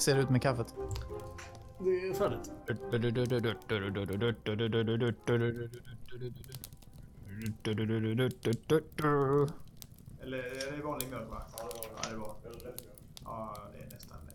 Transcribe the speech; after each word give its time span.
Ser 0.00 0.14
det 0.14 0.20
ut 0.20 0.30
med 0.30 0.42
kaffet? 0.42 0.74
Det 1.78 1.90
är 1.90 2.14
färdigt. 2.14 2.50
Eller 10.22 10.38
är 10.38 10.76
det 10.76 10.82
vanlig 10.82 11.08
mjölk 11.08 11.30
va? 11.30 11.42
Ja, 12.02 12.10
det 12.10 12.16
var. 12.16 12.34
Ja, 13.24 13.56
det 13.72 13.78
är 13.78 13.90
nästan 13.90 14.18
det. 14.26 14.34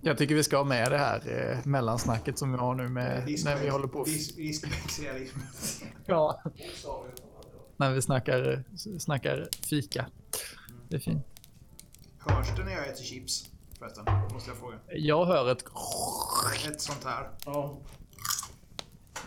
Jag 0.00 0.18
tycker 0.18 0.34
vi 0.34 0.44
ska 0.44 0.56
ha 0.56 0.64
med 0.64 0.90
det 0.92 0.98
här 0.98 1.50
eh, 1.52 1.66
mellansnacket 1.66 2.38
som 2.38 2.52
vi 2.52 2.58
har 2.58 2.74
nu 2.74 2.88
med 2.88 3.28
när 3.44 3.62
vi 3.62 3.68
håller 3.68 3.88
på. 3.88 4.04
Ja. 6.06 6.42
När 7.76 7.94
vi 7.94 8.02
snackar, 8.02 8.64
snackar 8.98 9.48
fika. 9.68 10.06
Det 10.88 10.96
är 10.96 11.00
fint. 11.00 11.31
Hörs 12.26 12.46
det 12.56 12.64
när 12.64 12.72
jag 12.72 12.88
äter 12.88 13.04
chips? 13.04 13.50
Förresten, 13.78 14.04
måste 14.32 14.50
jag 14.50 14.58
fråga. 14.58 14.78
Jag 14.92 15.26
hör 15.26 15.52
ett... 15.52 15.64
Ett 16.68 16.80
sånt 16.80 17.04
här. 17.04 17.30
Ja. 17.46 17.78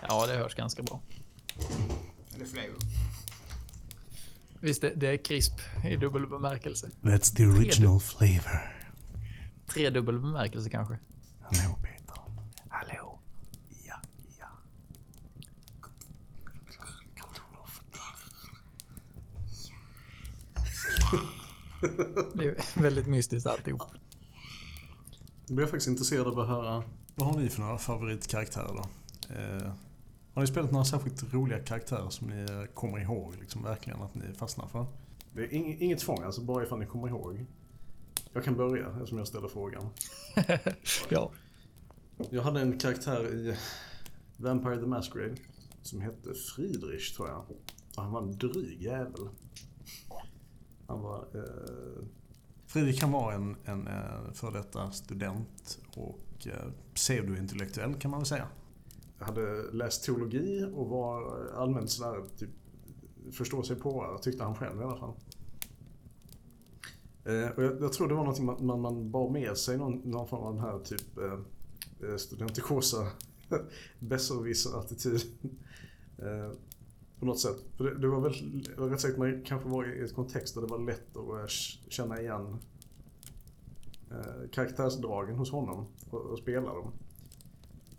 Ja, 0.10 0.28
det 0.28 0.34
hörs 0.34 0.56
ganska 0.56 0.84
bra. 0.84 1.02
Eller 2.36 2.46
flavor. 2.46 2.78
Visst, 4.60 4.82
det, 4.82 4.94
det 4.96 5.08
är 5.08 5.18
krisp 5.18 5.54
i 5.86 5.96
dubbel 5.96 6.28
bemärkelse. 6.28 6.90
That's 7.02 7.36
the 7.36 7.46
original 7.46 8.00
flavor. 8.00 8.76
Tredubbel 9.68 10.20
bemärkelse 10.20 10.70
kanske. 10.70 11.00
Hallå 11.42 11.78
Peter. 11.84 12.22
Hallå. 12.70 13.20
Ja, 13.86 13.96
ja. 14.40 14.48
Det 22.34 22.46
är 22.46 22.82
väldigt 22.82 23.08
mystiskt 23.08 23.48
alltihop. 23.48 23.82
Jag 25.48 25.56
blir 25.56 25.66
faktiskt 25.66 25.88
intresserad 25.88 26.28
av 26.28 26.40
att 26.40 26.48
höra, 26.48 26.84
vad 27.16 27.28
har 27.28 27.40
ni 27.42 27.50
för 27.50 27.62
några 27.62 27.78
favoritkaraktärer 27.78 28.68
då? 28.68 28.86
Eh, 29.36 29.72
har 30.34 30.42
ni 30.42 30.48
spelat 30.48 30.72
några 30.72 30.86
särskilt 30.86 31.34
roliga 31.34 31.60
karaktärer 31.60 32.10
som 32.10 32.28
ni 32.28 32.68
kommer 32.74 33.00
ihåg, 33.00 33.36
liksom 33.40 33.64
verkligen 33.64 34.02
att 34.02 34.16
ni 34.16 34.34
fastnar 34.34 34.68
för? 34.68 34.86
Det 35.34 35.42
är 35.42 35.48
ing- 35.48 35.78
inget 35.80 36.00
tvång, 36.00 36.24
alltså 36.24 36.42
bara 36.42 36.64
ifall 36.64 36.80
ni 36.80 36.86
kommer 36.86 37.08
ihåg. 37.08 37.46
Jag 38.34 38.44
kan 38.44 38.56
börja 38.58 38.88
eftersom 38.90 39.18
jag 39.18 39.28
ställer 39.28 39.48
frågan. 39.48 39.90
Ja. 41.10 41.32
Jag 42.30 42.42
hade 42.44 42.62
en 42.62 42.80
karaktär 42.80 43.34
i 43.34 43.56
Vampire 44.38 44.78
the 44.78 44.86
Masquerade 44.86 45.36
som 45.82 46.02
hette 46.02 46.34
Friedrich 46.56 47.16
tror 47.16 47.30
jag. 47.30 47.46
Och 47.98 48.04
han 48.04 48.12
var 48.12 48.22
en 48.22 48.38
dryg 48.38 48.82
jävel. 48.82 49.30
Han 50.88 51.02
var... 51.02 51.28
Eh... 51.34 52.06
Fredrik 52.68 53.02
han 53.02 53.12
var 53.12 53.32
en, 53.34 53.56
en 53.66 53.88
eh, 53.88 54.52
detta 54.54 54.92
student 54.92 55.80
och 55.96 56.48
eh, 56.48 56.72
pseudointellektuell 56.94 57.94
kan 57.94 58.12
man 58.12 58.20
väl 58.20 58.28
säga. 58.28 58.48
Jag 59.20 59.26
hade 59.26 59.72
läst 59.72 60.04
teologi 60.04 60.72
och 60.76 60.90
var 60.90 61.48
allmänt 61.56 61.90
sådär 61.90 62.24
typ 62.38 62.50
förstå 63.32 63.64
sig 63.64 63.76
på 63.76 64.20
tyckte 64.22 64.44
han 64.44 64.56
själv 64.56 64.82
i 64.82 64.84
alla 64.84 64.98
fall. 64.98 65.14
Eh, 67.26 67.50
och 67.50 67.64
jag, 67.64 67.82
jag 67.82 67.94
tror 67.94 68.08
det 68.08 68.14
var 68.14 68.22
någonting 68.22 68.46
man, 68.46 68.66
man, 68.66 68.82
man 68.82 69.12
bar 69.12 69.30
med 69.30 69.58
sig, 69.58 69.78
någon, 69.78 70.02
någon 70.04 70.28
form 70.28 70.44
av 70.44 70.56
den 70.56 70.64
här 70.64 70.80
typ 70.80 71.18
eh, 71.18 71.40
eh, 72.10 72.18
studentikosa 72.18 73.08
besserwisser-attityd. 74.00 75.22
Eh, 76.18 76.52
på 77.20 77.26
något 77.26 77.40
sätt. 77.40 77.58
För 77.78 77.84
det, 77.84 78.00
det 78.00 78.08
var 78.08 78.22
väl, 78.22 78.34
eller 78.78 78.88
rätt 78.88 79.02
sagt 79.02 79.18
man 79.18 79.42
kanske 79.46 79.70
var 79.70 79.94
i 79.94 80.04
ett 80.04 80.16
kontext 80.16 80.56
där 80.56 80.62
det 80.62 80.68
var 80.68 80.80
lätt 80.80 81.18
att 81.18 81.50
känna 81.92 82.22
igen 82.22 82.58
eh, 84.12 84.50
karaktärsdragen 84.52 85.36
hos 85.36 85.52
honom 85.52 85.86
och, 86.10 86.22
och 86.22 86.38
spela 86.38 86.74
dem. 86.74 86.92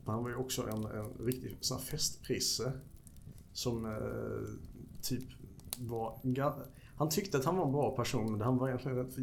Men 0.04 0.14
han 0.14 0.22
var 0.22 0.30
ju 0.30 0.36
också 0.36 0.68
en, 0.68 0.84
en 0.84 1.26
riktig 1.26 1.56
sån 1.60 1.80
festprisse 1.80 2.72
som 3.52 3.86
eh, 3.86 4.58
typ 5.02 5.24
var... 5.78 6.20
Han 6.96 7.08
tyckte 7.08 7.38
att 7.38 7.44
han 7.44 7.56
var 7.56 7.66
en 7.66 7.72
bra 7.72 7.96
person 7.96 8.32
men 8.32 8.40
han 8.40 8.58
var 8.58 8.68
egentligen 8.68 8.96
rätt, 8.96 9.18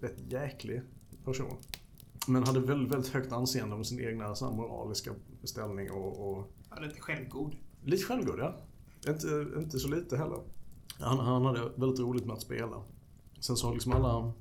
rätt 0.00 0.32
jäklig 0.32 0.82
person. 1.24 1.56
Men 2.28 2.42
hade 2.42 2.60
väldigt, 2.60 2.92
väldigt 2.92 3.12
högt 3.12 3.32
anseende 3.32 3.74
om 3.74 3.84
sin 3.84 4.00
egna 4.00 4.34
moraliska 4.40 5.10
ställning 5.44 5.90
och, 5.90 6.30
och 6.30 6.52
Ja, 6.70 6.80
lite 6.80 7.00
självgod. 7.00 7.56
lite 7.82 8.04
självgod 8.04 8.38
ja. 8.38 8.54
Inte, 9.08 9.46
inte 9.58 9.78
så 9.78 9.88
lite 9.88 10.16
heller. 10.16 10.38
Han, 10.98 11.18
han 11.18 11.44
hade 11.44 11.68
väldigt 11.76 12.00
roligt 12.00 12.24
med 12.26 12.34
att 12.34 12.42
spela. 12.42 12.82
Sen 13.40 13.56
så 13.56 13.66
har 13.66 13.74
liksom 13.74 13.92
alla... 13.92 14.32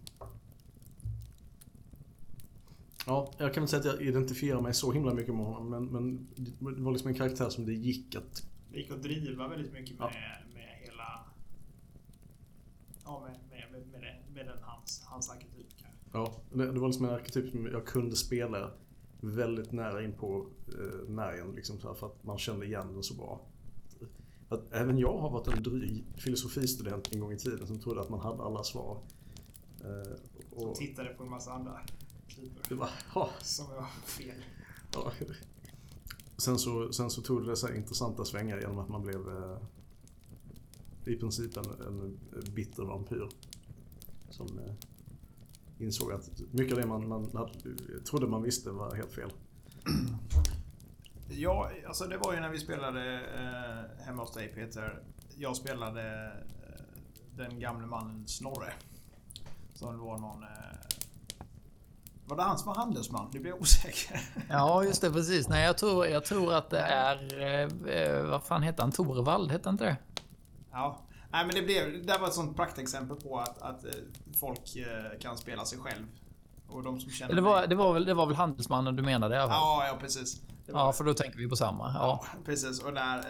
Ja, 3.06 3.31
jag 3.38 3.53
kan 3.53 3.63
inte 3.63 3.72
säga 3.72 3.79
att 3.94 4.00
jag 4.00 4.07
identifierar 4.07 4.62
mig 4.62 4.73
så 4.73 4.91
himla 4.91 5.13
mycket 5.13 5.35
med 5.35 5.46
honom 5.46 5.69
men, 5.69 5.85
men 5.85 6.28
det 6.75 6.81
var 6.81 6.91
liksom 6.91 7.09
en 7.09 7.16
karaktär 7.16 7.50
som 7.50 7.66
det 7.66 7.73
gick 7.73 8.16
att... 8.16 8.47
Det 8.72 8.78
gick 8.78 8.91
att 8.91 9.03
driva 9.03 9.47
väldigt 9.47 9.73
mycket 9.73 10.00
med, 10.00 10.07
Ja. 10.07 10.53
med 10.53 10.78
hela... 10.81 11.19
Ja, 13.06 13.28
med, 13.28 13.40
med, 13.50 13.72
med, 13.72 13.88
med, 13.91 14.02
den, 14.02 14.34
med 14.34 14.46
den 14.46 14.63
hans, 14.63 15.03
hans 15.06 15.29
arketyp. 15.29 15.68
kanske. 15.78 16.00
Ja, 16.13 16.34
det, 16.53 16.72
det 16.72 16.79
var 16.79 16.88
liksom 16.88 17.06
en 17.06 17.13
arketyp 17.13 17.52
som 17.52 17.66
jag 17.66 17.85
kunde 17.85 18.16
spela 18.16 18.72
väldigt 19.22 19.72
nära 19.72 20.03
in 20.03 20.13
på 20.13 20.47
eh, 20.68 21.09
märgen 21.09 21.52
liksom 21.52 21.79
för 21.79 21.91
att 22.06 22.23
man 22.23 22.38
kände 22.38 22.66
igen 22.66 22.94
den 22.94 23.03
så 23.03 23.13
bra. 23.13 23.41
Att 24.53 24.74
även 24.74 24.97
jag 24.97 25.18
har 25.18 25.30
varit 25.30 25.47
en 25.47 25.64
dryg 25.64 26.03
filosofistudent 26.18 27.14
en 27.14 27.19
gång 27.19 27.31
i 27.31 27.38
tiden 27.38 27.68
som 27.68 27.80
trodde 27.80 28.02
att 28.02 28.09
man 28.09 28.19
hade 28.19 28.44
alla 28.44 28.64
svar. 28.64 28.97
Eh, 29.81 30.18
Som 30.58 30.69
och 30.69 30.75
tittade 30.75 31.09
på 31.09 31.24
en 31.24 31.30
massa 31.30 31.52
andra 31.52 31.80
ja, 33.16 33.30
Som 33.41 33.69
var 33.69 33.88
fel. 34.06 34.44
ja. 34.94 35.12
Sen, 36.38 36.59
så, 36.59 36.94
sen 36.94 37.09
så 37.09 37.22
tog 37.22 37.47
det 37.47 37.56
så 37.56 37.74
intressanta 37.74 38.25
svängar 38.25 38.59
genom 38.59 38.80
att 38.80 38.90
man 38.90 39.02
blev 39.02 39.30
eh, 39.30 39.58
i 41.14 41.16
princip 41.16 41.58
en, 41.58 41.66
en 41.88 42.20
bitter 42.53 42.84
vampyr. 42.84 43.30
Som 44.30 44.59
eh, 44.59 44.74
insåg 45.80 46.12
att 46.12 46.41
mycket 46.52 46.74
av 46.74 46.80
det 46.81 46.88
man, 46.88 47.08
man 47.08 47.30
hade, 47.34 47.52
trodde 48.06 48.28
man 48.28 48.44
visste 48.44 48.72
var 48.72 48.96
helt 48.96 49.12
fel. 49.12 49.30
Ja, 51.29 51.69
alltså 51.88 52.03
det 52.03 52.17
var 52.17 52.34
ju 52.34 52.39
när 52.39 52.50
vi 52.50 52.59
spelade 52.59 53.13
eh, 53.13 54.06
hemma 54.06 54.22
hos 54.22 54.34
dig 54.34 54.47
Peter. 54.47 55.03
Jag 55.38 55.56
spelade 55.56 56.25
eh, 56.25 56.84
den 57.35 57.59
gamle 57.59 57.88
mannen 57.88 58.28
Snorre. 58.28 58.73
Som 59.73 60.00
var 60.00 60.17
någon... 60.17 60.44
Eh, 60.44 60.50
var 62.25 62.38
det 62.38 62.44
han 62.44 62.57
som 62.57 62.67
var 62.67 62.75
handelsman? 62.75 63.29
Nu 63.34 63.39
blir 63.39 63.51
jag 63.51 63.61
osäker. 63.61 64.22
Ja, 64.50 64.84
just 64.84 65.01
det. 65.01 65.11
Precis. 65.11 65.50
Nej, 65.50 65.66
jag 65.66 65.78
tror, 65.78 66.07
jag 66.07 66.25
tror 66.25 66.53
att 66.53 66.69
det 66.69 66.79
är... 66.79 67.41
Eh, 67.41 67.94
eh, 67.94 68.25
vad 68.25 68.44
fan 68.44 68.63
heter 68.63 68.81
han? 68.81 68.91
Torvald, 68.91 69.51
hette 69.51 69.69
inte 69.69 69.84
det? 69.84 69.97
Ja. 70.72 71.01
Nej 71.31 71.45
men 71.45 71.55
det 71.55 71.61
blev... 71.61 72.05
Det 72.05 72.17
var 72.17 72.28
ett 72.28 72.34
sånt 72.34 72.55
praktexempel 72.55 73.17
på 73.17 73.40
att, 73.40 73.61
att 73.61 73.85
eh, 73.85 73.91
folk 74.40 74.61
kan 75.19 75.38
spela 75.38 75.66
sig 75.66 75.79
själv. 75.79 76.05
Och 76.67 76.84
de 76.84 76.99
som 76.99 77.11
känner 77.11 77.35
Det 77.35 77.41
var, 77.41 77.67
det 77.67 77.76
var, 77.76 77.93
väl, 77.93 78.05
det 78.05 78.14
var 78.14 78.26
väl 78.26 78.35
handelsmannen 78.35 78.96
du 78.96 79.03
menade? 79.03 79.35
Ja, 79.35 79.85
ja 79.87 79.97
precis. 79.99 80.41
Ja, 80.66 80.94
för 80.94 81.04
då 81.04 81.14
tänker 81.14 81.38
vi 81.38 81.50
på 81.50 81.56
samma. 81.56 81.92
Ja. 81.94 82.26
Ja, 82.34 82.40
precis. 82.46 82.80
Och 82.80 82.94
där... 82.94 83.18
Eh, 83.18 83.24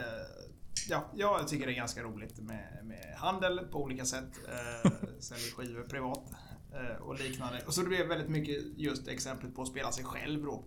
ja, 0.90 1.06
jag 1.14 1.48
tycker 1.48 1.66
det 1.66 1.72
är 1.74 1.76
ganska 1.76 2.04
roligt 2.04 2.40
med, 2.40 2.80
med 2.84 3.16
handel 3.18 3.60
på 3.60 3.84
olika 3.84 4.06
sätt. 4.06 4.30
Eh, 4.48 4.92
säljer 5.20 5.52
skivor 5.56 5.84
privat 5.84 6.32
eh, 6.74 7.02
och 7.02 7.20
liknande. 7.20 7.62
Och 7.68 7.74
så 7.74 7.82
det 7.82 7.88
blev 7.88 8.08
väldigt 8.08 8.30
mycket 8.30 8.64
just 8.78 9.08
exemplet 9.08 9.56
på 9.56 9.62
att 9.62 9.68
spela 9.68 9.92
sig 9.92 10.04
själv 10.06 10.44
då. 10.44 10.64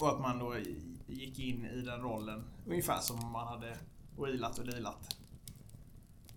Och 0.00 0.08
att 0.08 0.20
man 0.20 0.38
då 0.38 0.56
gick 1.06 1.38
in 1.38 1.66
i 1.66 1.80
den 1.80 2.00
rollen 2.00 2.44
ungefär 2.66 3.00
som 3.00 3.24
om 3.24 3.32
man 3.32 3.46
hade 3.46 3.76
wheelat 4.18 4.58
och 4.58 4.66
dealat 4.66 5.16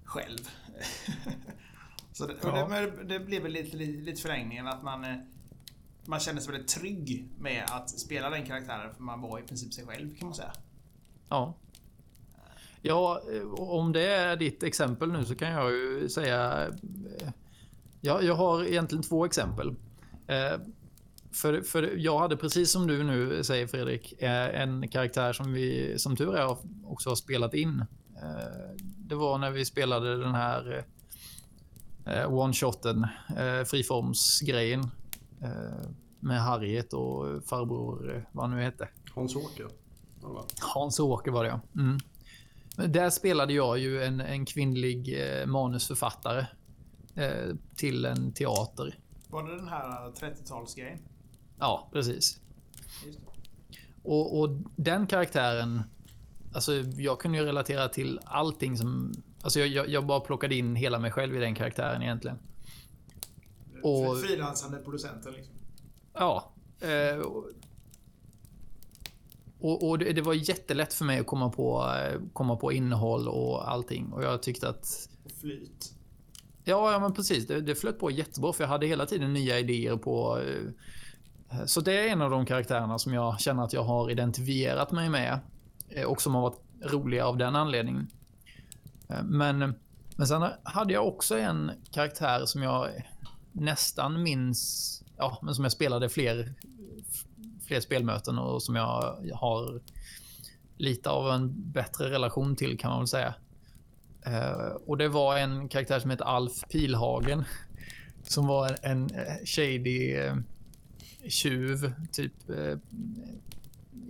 själv. 0.03 0.49
så 2.11 2.27
det, 2.27 2.35
Ja. 2.43 2.67
det, 2.67 3.03
det 3.03 3.19
blev 3.19 3.43
väl 3.43 3.51
lite, 3.51 3.77
lite, 3.77 4.01
lite 4.01 4.21
förlängningen 4.21 4.67
att 4.67 4.83
man 4.83 5.05
man 6.05 6.19
kände 6.19 6.41
sig 6.41 6.51
väldigt 6.51 6.69
trygg 6.69 7.29
med 7.39 7.63
att 7.67 7.89
spela 7.89 8.29
den 8.29 8.45
karaktären 8.45 8.93
för 8.93 9.03
man 9.03 9.21
var 9.21 9.39
i 9.39 9.41
princip 9.41 9.73
sig 9.73 9.85
själv 9.85 10.17
kan 10.17 10.27
man 10.27 10.35
säga. 10.35 10.53
Ja. 11.29 11.55
Ja, 12.81 13.21
eh, 13.33 13.53
om 13.53 13.91
det 13.91 14.07
är 14.07 14.35
ditt 14.35 14.63
exempel 14.63 15.11
nu 15.11 15.25
så 15.25 15.35
kan 15.35 15.51
jag 15.51 15.71
ju 15.71 16.09
säga... 16.09 16.67
Eh, 17.19 17.29
ja, 18.01 18.21
jag 18.21 18.35
har 18.35 18.63
egentligen 18.63 19.03
två 19.03 19.25
exempel. 19.25 19.75
Eh, 20.27 20.59
för, 21.31 21.61
för 21.61 21.93
jag 21.97 22.19
hade 22.19 22.37
precis 22.37 22.71
som 22.71 22.87
du 22.87 23.03
nu 23.03 23.43
säger 23.43 23.67
Fredrik, 23.67 24.13
en 24.19 24.87
karaktär 24.87 25.33
som 25.33 25.53
vi 25.53 25.99
som 25.99 26.15
tur 26.15 26.35
är 26.35 26.57
också 26.83 27.09
har 27.09 27.15
spelat 27.15 27.53
in. 27.53 27.85
Det 28.97 29.15
var 29.15 29.37
när 29.37 29.51
vi 29.51 29.65
spelade 29.65 30.17
den 30.17 30.35
här 30.35 30.85
one-shoten, 32.27 33.07
friformsgrejen. 33.65 34.91
Eh, 35.41 35.89
med 36.19 36.41
Harriet 36.41 36.93
och 36.93 37.43
farbror, 37.45 38.15
eh, 38.15 38.21
vad 38.31 38.49
han 38.49 38.57
nu 38.57 38.63
hette. 38.63 38.89
Hans-Åke. 39.15 39.63
Hans-Åke 40.73 41.31
var 41.31 41.43
det 41.43 41.49
ja. 41.49 41.59
Mm. 41.75 41.99
Där 42.93 43.09
spelade 43.09 43.53
jag 43.53 43.79
ju 43.79 44.03
en, 44.03 44.21
en 44.21 44.45
kvinnlig 44.45 45.21
eh, 45.21 45.45
manusförfattare 45.45 46.47
till 47.75 48.05
en 48.05 48.33
teater. 48.33 48.97
Var 49.29 49.43
det 49.43 49.55
den 49.55 49.67
här 49.67 50.11
30-talsgrejen? 50.11 50.97
Ja, 51.59 51.89
precis. 51.93 52.39
Och, 54.03 54.39
och, 54.39 54.49
den 54.75 55.07
karaktären, 55.07 55.83
alltså 56.53 56.73
jag 56.97 57.19
kunde 57.19 57.37
ju 57.37 57.45
relatera 57.45 57.87
till 57.87 58.19
allting 58.25 58.77
som, 58.77 59.13
alltså 59.41 59.59
jag, 59.59 59.89
jag 59.89 60.05
bara 60.05 60.19
plockade 60.19 60.55
in 60.55 60.75
hela 60.75 60.99
mig 60.99 61.11
själv 61.11 61.35
i 61.35 61.39
den 61.39 61.55
karaktären 61.55 62.01
egentligen. 62.01 62.39
Och, 63.83 64.19
Frilansande 64.19 64.77
producenten 64.77 65.33
liksom. 65.33 65.53
Ja. 66.13 66.53
Eh, 66.81 67.19
och, 69.59 69.89
och 69.89 69.99
det, 69.99 70.13
det, 70.13 70.21
var 70.21 70.33
jättelätt 70.33 70.93
för 70.93 71.05
mig 71.05 71.19
att 71.19 71.27
komma 71.27 71.49
på, 71.49 71.93
eh, 71.95 72.21
komma 72.33 72.55
på 72.55 72.71
innehåll 72.71 73.27
och 73.27 73.71
allting. 73.71 74.13
Och 74.13 74.23
jag 74.23 74.43
tyckte 74.43 74.69
att... 74.69 75.09
Och 75.25 75.31
flyt. 75.31 75.93
Ja, 76.63 76.91
ja 76.91 76.99
men 76.99 77.13
precis. 77.13 77.47
Det, 77.47 77.61
det 77.61 77.75
flöt 77.75 77.99
på 77.99 78.11
jättebra 78.11 78.53
för 78.53 78.63
jag 78.63 78.69
hade 78.69 78.87
hela 78.87 79.05
tiden 79.05 79.33
nya 79.33 79.59
idéer 79.59 79.95
på... 79.95 80.39
Eh, 80.39 81.65
så 81.65 81.81
det 81.81 81.99
är 81.99 82.07
en 82.07 82.21
av 82.21 82.31
de 82.31 82.45
karaktärerna 82.45 82.99
som 82.99 83.13
jag 83.13 83.39
känner 83.39 83.63
att 83.63 83.73
jag 83.73 83.83
har 83.83 84.11
identifierat 84.11 84.91
mig 84.91 85.09
med. 85.09 85.39
Eh, 85.89 86.05
och 86.05 86.21
som 86.21 86.35
har 86.35 86.41
varit 86.41 86.61
roliga 86.81 87.25
av 87.25 87.37
den 87.37 87.55
anledningen. 87.55 88.07
Men, 89.23 89.75
men 90.15 90.27
sen 90.27 90.49
hade 90.63 90.93
jag 90.93 91.07
också 91.07 91.37
en 91.37 91.71
karaktär 91.91 92.45
som 92.45 92.63
jag 92.63 92.89
nästan 93.51 94.23
minns 94.23 95.03
ja, 95.17 95.39
men 95.41 95.55
som 95.55 95.65
jag 95.65 95.71
spelade 95.71 96.09
fler, 96.09 96.53
fler 97.67 97.79
spelmöten 97.79 98.37
och 98.37 98.63
som 98.63 98.75
jag 98.75 99.15
har 99.33 99.81
lite 100.77 101.09
av 101.09 101.29
en 101.29 101.71
bättre 101.71 102.09
relation 102.09 102.55
till 102.55 102.77
kan 102.77 102.89
man 102.89 102.99
väl 102.99 103.07
säga. 103.07 103.33
Uh, 104.27 104.75
och 104.85 104.97
det 104.97 105.07
var 105.07 105.37
en 105.37 105.69
karaktär 105.69 105.99
som 105.99 106.09
hette 106.09 106.23
Alf 106.23 106.63
Pilhagen. 106.69 107.43
Som 108.23 108.47
var 108.47 108.69
en, 108.69 108.77
en 108.81 109.09
eh, 109.15 109.45
shady 109.45 110.17
uh, 110.17 110.35
tjuv, 111.27 111.93
typ 112.11 112.33
uh, 112.49 112.77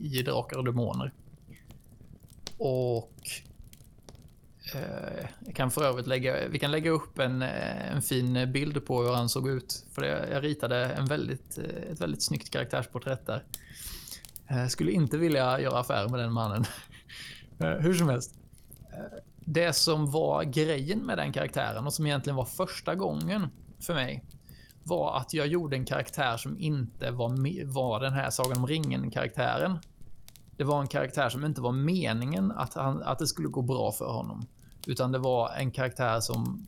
i 0.02 0.22
Drakar 0.22 0.58
och 0.58 0.66
Demoner. 0.66 1.14
Och 2.58 3.14
Eh, 4.76 5.26
jag 5.46 5.56
kan 5.56 5.72
för 5.72 5.84
övrigt 5.84 6.08
lägga, 6.08 6.48
vi 6.48 6.60
kan 6.60 6.72
lägga 6.72 6.92
upp 6.92 7.20
en, 7.20 7.42
eh, 7.42 7.92
en 7.92 8.02
fin 8.02 8.52
bild 8.52 8.86
på 8.86 9.04
hur 9.04 9.14
han 9.14 9.30
såg 9.30 9.50
ut. 9.50 9.86
För 9.92 10.04
jag 10.04 10.44
ritade 10.44 10.86
en 10.86 11.06
väldigt, 11.06 11.58
eh, 11.58 11.92
ett 11.92 12.02
väldigt 12.02 12.24
snyggt 12.24 12.50
karaktärsporträtt 12.50 13.26
där. 13.26 13.44
Jag 14.48 14.72
skulle 14.72 14.92
inte 14.92 15.18
vilja 15.18 15.60
göra 15.60 15.80
affär 15.80 16.08
med 16.08 16.20
den 16.20 16.34
mannen. 16.34 16.66
Hur 17.58 17.94
som 17.94 18.10
helst. 18.10 18.36
Det 19.40 19.74
som 19.74 20.12
var 20.12 20.44
grejen 20.44 21.00
med 21.00 21.18
den 21.18 21.34
karaktären 21.34 21.86
och 21.86 21.94
som 21.94 22.06
egentligen 22.06 22.36
var 22.36 22.46
första 22.46 22.96
gången 22.96 23.48
för 23.80 23.94
mig 23.94 24.24
var 24.84 25.18
att 25.18 25.34
jag 25.34 25.48
gjorde 25.48 25.76
en 25.76 25.86
karaktär 25.86 26.38
som 26.38 26.60
inte 26.60 27.12
var, 27.12 27.66
var 27.66 28.00
den 28.00 28.14
här 28.14 28.30
Sagan 28.30 28.58
om 28.58 28.68
ringen-karaktären. 28.68 29.80
Det 30.58 30.64
var 30.64 30.82
en 30.82 30.88
karaktär 30.88 31.30
som 31.30 31.46
inte 31.46 31.62
var 31.62 31.72
meningen 31.72 32.52
att, 32.52 32.74
han, 32.74 33.04
att 33.04 33.20
det 33.20 33.28
skulle 33.28 33.48
gå 33.48 33.62
bra 33.62 33.92
för 33.92 34.12
honom. 34.12 34.48
Utan 34.88 35.12
det 35.12 35.20
var 35.20 35.50
en 35.50 35.72
karaktär 35.72 36.20
som... 36.20 36.68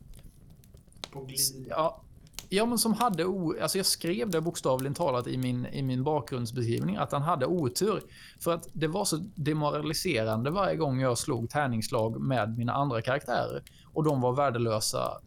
Ja, 1.68 2.02
ja, 2.48 2.66
men 2.66 2.78
som 2.78 2.92
hade 2.92 3.24
o... 3.24 3.54
Alltså 3.62 3.78
jag 3.78 3.86
skrev 3.86 4.30
det 4.30 4.40
bokstavligen 4.40 4.94
talat 4.94 5.26
i 5.26 5.36
min, 5.36 5.66
i 5.66 5.82
min 5.82 6.04
bakgrundsbeskrivning 6.04 6.96
att 6.96 7.12
han 7.12 7.22
hade 7.22 7.46
otur. 7.46 8.02
För 8.40 8.54
att 8.54 8.68
det 8.72 8.86
var 8.86 9.04
så 9.04 9.16
demoraliserande 9.34 10.50
varje 10.50 10.76
gång 10.76 11.00
jag 11.00 11.18
slog 11.18 11.50
tärningsslag 11.50 12.20
med 12.20 12.58
mina 12.58 12.72
andra 12.72 13.02
karaktärer. 13.02 13.62
Och 13.92 14.04
de 14.04 14.20
var 14.20 14.32
värdelösa 14.32 15.20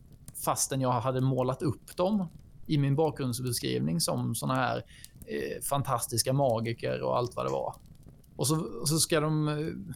fastän 0.46 0.82
jag 0.82 0.92
hade 0.92 1.22
målat 1.22 1.62
upp 1.62 1.98
dem 1.98 2.28
i 2.68 2.78
min 2.78 2.96
bakgrundsbeskrivning 2.96 4.02
som 4.02 4.36
såna 4.36 4.56
här 4.56 4.78
eh, 5.26 5.62
fantastiska 5.64 6.34
magiker 6.34 7.02
och 7.02 7.18
allt 7.18 7.36
vad 7.36 7.46
det 7.46 7.52
var. 7.52 7.76
Och 8.36 8.48
så, 8.48 8.86
så 8.86 8.98
ska 9.00 9.20
de 9.20 9.48
eh, 9.48 9.96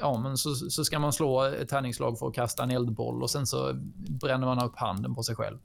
ja, 0.00 0.18
men 0.18 0.38
så, 0.38 0.54
så 0.54 0.84
ska 0.84 0.98
man 0.98 1.12
slå 1.12 1.42
ett 1.42 1.68
tärningsslag 1.68 2.18
för 2.18 2.28
att 2.28 2.34
kasta 2.34 2.62
en 2.62 2.70
eldboll 2.70 3.22
och 3.22 3.30
sen 3.30 3.46
så 3.46 3.72
bränner 3.94 4.46
man 4.46 4.64
upp 4.64 4.76
handen 4.76 5.14
på 5.14 5.22
sig 5.22 5.34
själv. 5.34 5.58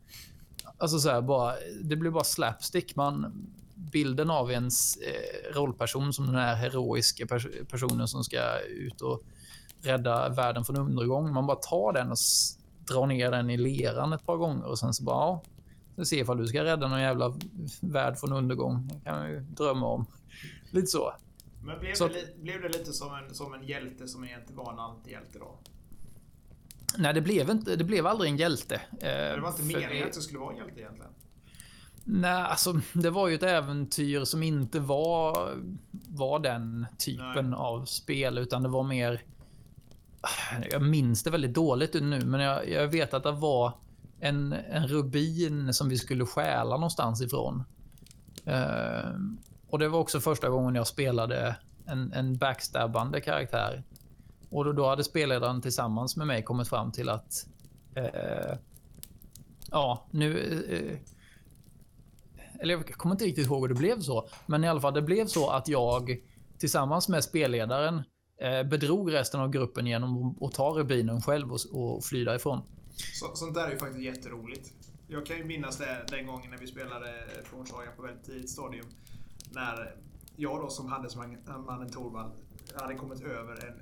Alltså 0.77 0.99
så 0.99 1.09
här, 1.09 1.21
bara, 1.21 1.53
det 1.83 1.95
blir 1.95 2.11
bara 2.11 2.23
slapstick. 2.23 2.95
Man, 2.95 3.47
bilden 3.75 4.29
av 4.29 4.51
ens 4.51 4.97
eh, 4.97 5.53
rollperson 5.55 6.13
som 6.13 6.25
den 6.25 6.35
här 6.35 6.55
heroiska 6.55 7.27
pers 7.27 7.47
personen 7.69 8.07
som 8.07 8.23
ska 8.23 8.59
ut 8.59 9.01
och 9.01 9.21
rädda 9.81 10.29
världen 10.29 10.65
från 10.65 10.77
undergång. 10.77 11.33
Man 11.33 11.47
bara 11.47 11.57
tar 11.57 11.93
den 11.93 12.11
och 12.11 12.17
drar 12.87 13.07
ner 13.07 13.31
den 13.31 13.49
i 13.49 13.57
leran 13.57 14.13
ett 14.13 14.25
par 14.25 14.37
gånger 14.37 14.65
och 14.65 14.79
sen 14.79 14.93
så 14.93 15.03
bara, 15.03 15.15
ja, 15.15 15.41
vi 15.95 16.05
se 16.05 16.19
ifall 16.19 16.37
du 16.37 16.47
ska 16.47 16.63
rädda 16.63 16.87
någon 16.87 17.01
jävla 17.01 17.33
värld 17.81 18.17
från 18.17 18.33
undergång. 18.33 18.87
Det 18.87 19.09
kan 19.09 19.19
man 19.19 19.29
ju 19.29 19.39
drömma 19.39 19.87
om. 19.87 20.05
Lite 20.71 20.87
så. 20.87 21.13
Men 21.65 21.79
blev, 21.79 21.93
så, 21.93 22.07
det, 22.07 22.41
blev 22.41 22.61
det 22.61 22.67
lite 22.67 22.93
som 22.93 23.15
en, 23.15 23.35
som 23.35 23.53
en 23.53 23.63
hjälte 23.63 24.07
som 24.07 24.23
egentligen 24.23 24.57
var 24.57 24.73
en 24.73 24.79
antihjälte 24.79 25.39
då? 25.39 25.59
Nej, 26.97 27.13
det 27.13 27.21
blev, 27.21 27.49
inte, 27.49 27.75
det 27.75 27.83
blev 27.83 28.07
aldrig 28.07 28.31
en 28.31 28.37
hjälte. 28.37 28.81
det 28.99 29.39
var 29.41 29.49
inte 29.49 29.63
meningen 29.63 30.07
att 30.07 30.13
det 30.13 30.21
skulle 30.21 30.39
vara 30.39 30.51
en 30.51 30.57
hjälte 30.57 30.79
egentligen? 30.79 31.11
Nej, 32.05 32.43
alltså 32.43 32.79
det 32.93 33.09
var 33.09 33.27
ju 33.27 33.35
ett 33.35 33.43
äventyr 33.43 34.23
som 34.23 34.43
inte 34.43 34.79
var, 34.79 35.53
var 35.91 36.39
den 36.39 36.85
typen 36.97 37.49
Nej. 37.49 37.59
av 37.59 37.85
spel, 37.85 38.37
utan 38.37 38.63
det 38.63 38.69
var 38.69 38.83
mer... 38.83 39.21
Jag 40.71 40.81
minns 40.81 41.23
det 41.23 41.29
väldigt 41.29 41.53
dåligt 41.53 41.93
nu, 41.93 42.25
men 42.25 42.41
jag, 42.41 42.69
jag 42.69 42.87
vet 42.87 43.13
att 43.13 43.23
det 43.23 43.31
var 43.31 43.73
en, 44.19 44.53
en 44.53 44.87
rubin 44.87 45.73
som 45.73 45.89
vi 45.89 45.97
skulle 45.97 46.25
stjäla 46.25 46.75
någonstans 46.75 47.21
ifrån. 47.21 47.63
Och 49.73 49.79
det 49.79 49.89
var 49.89 49.99
också 49.99 50.19
första 50.19 50.49
gången 50.49 50.75
jag 50.75 50.87
spelade 50.87 51.55
en, 51.85 52.13
en 52.13 52.37
backstabbande 52.37 53.21
karaktär. 53.21 53.83
Och 54.49 54.65
då, 54.65 54.71
då 54.73 54.87
hade 54.87 55.03
spelledaren 55.03 55.61
tillsammans 55.61 56.17
med 56.17 56.27
mig 56.27 56.43
kommit 56.43 56.67
fram 56.67 56.91
till 56.91 57.09
att... 57.09 57.47
Eh, 57.95 58.57
ja, 59.71 60.07
nu... 60.11 60.39
Eh, 60.69 60.97
eller 62.61 62.73
jag 62.73 62.87
kommer 62.87 63.15
inte 63.15 63.25
riktigt 63.25 63.47
ihåg 63.47 63.61
hur 63.61 63.67
det 63.67 63.79
blev 63.79 63.99
så. 63.99 64.29
Men 64.45 64.63
i 64.63 64.67
alla 64.67 64.81
fall, 64.81 64.93
det 64.93 65.01
blev 65.01 65.27
så 65.27 65.49
att 65.49 65.67
jag 65.67 66.17
tillsammans 66.59 67.09
med 67.09 67.23
spelledaren 67.23 68.03
eh, 68.41 68.63
bedrog 68.63 69.13
resten 69.13 69.39
av 69.39 69.49
gruppen 69.49 69.87
genom 69.87 70.43
att 70.43 70.53
ta 70.53 70.69
rubinen 70.69 71.21
själv 71.21 71.51
och, 71.51 71.59
och 71.71 72.03
fly 72.03 72.23
därifrån. 72.23 72.61
Så, 72.95 73.35
sånt 73.35 73.53
där 73.53 73.67
är 73.67 73.71
ju 73.71 73.77
faktiskt 73.77 74.03
jätteroligt. 74.03 74.73
Jag 75.07 75.25
kan 75.25 75.37
ju 75.37 75.43
minnas 75.43 75.77
det 75.77 76.05
den 76.09 76.27
gången 76.27 76.51
när 76.51 76.57
vi 76.57 76.67
spelade 76.67 77.13
Frånsaga 77.43 77.91
på 77.91 78.01
väldigt 78.01 78.25
tidigt 78.25 78.49
stadium 78.49 78.85
när 79.53 79.95
jag 80.35 80.61
då 80.61 80.69
som 80.69 80.87
handelsmannen 80.87 81.91
Torvald 81.91 82.31
hade 82.75 82.95
kommit 82.95 83.21
över 83.21 83.65
en, 83.65 83.81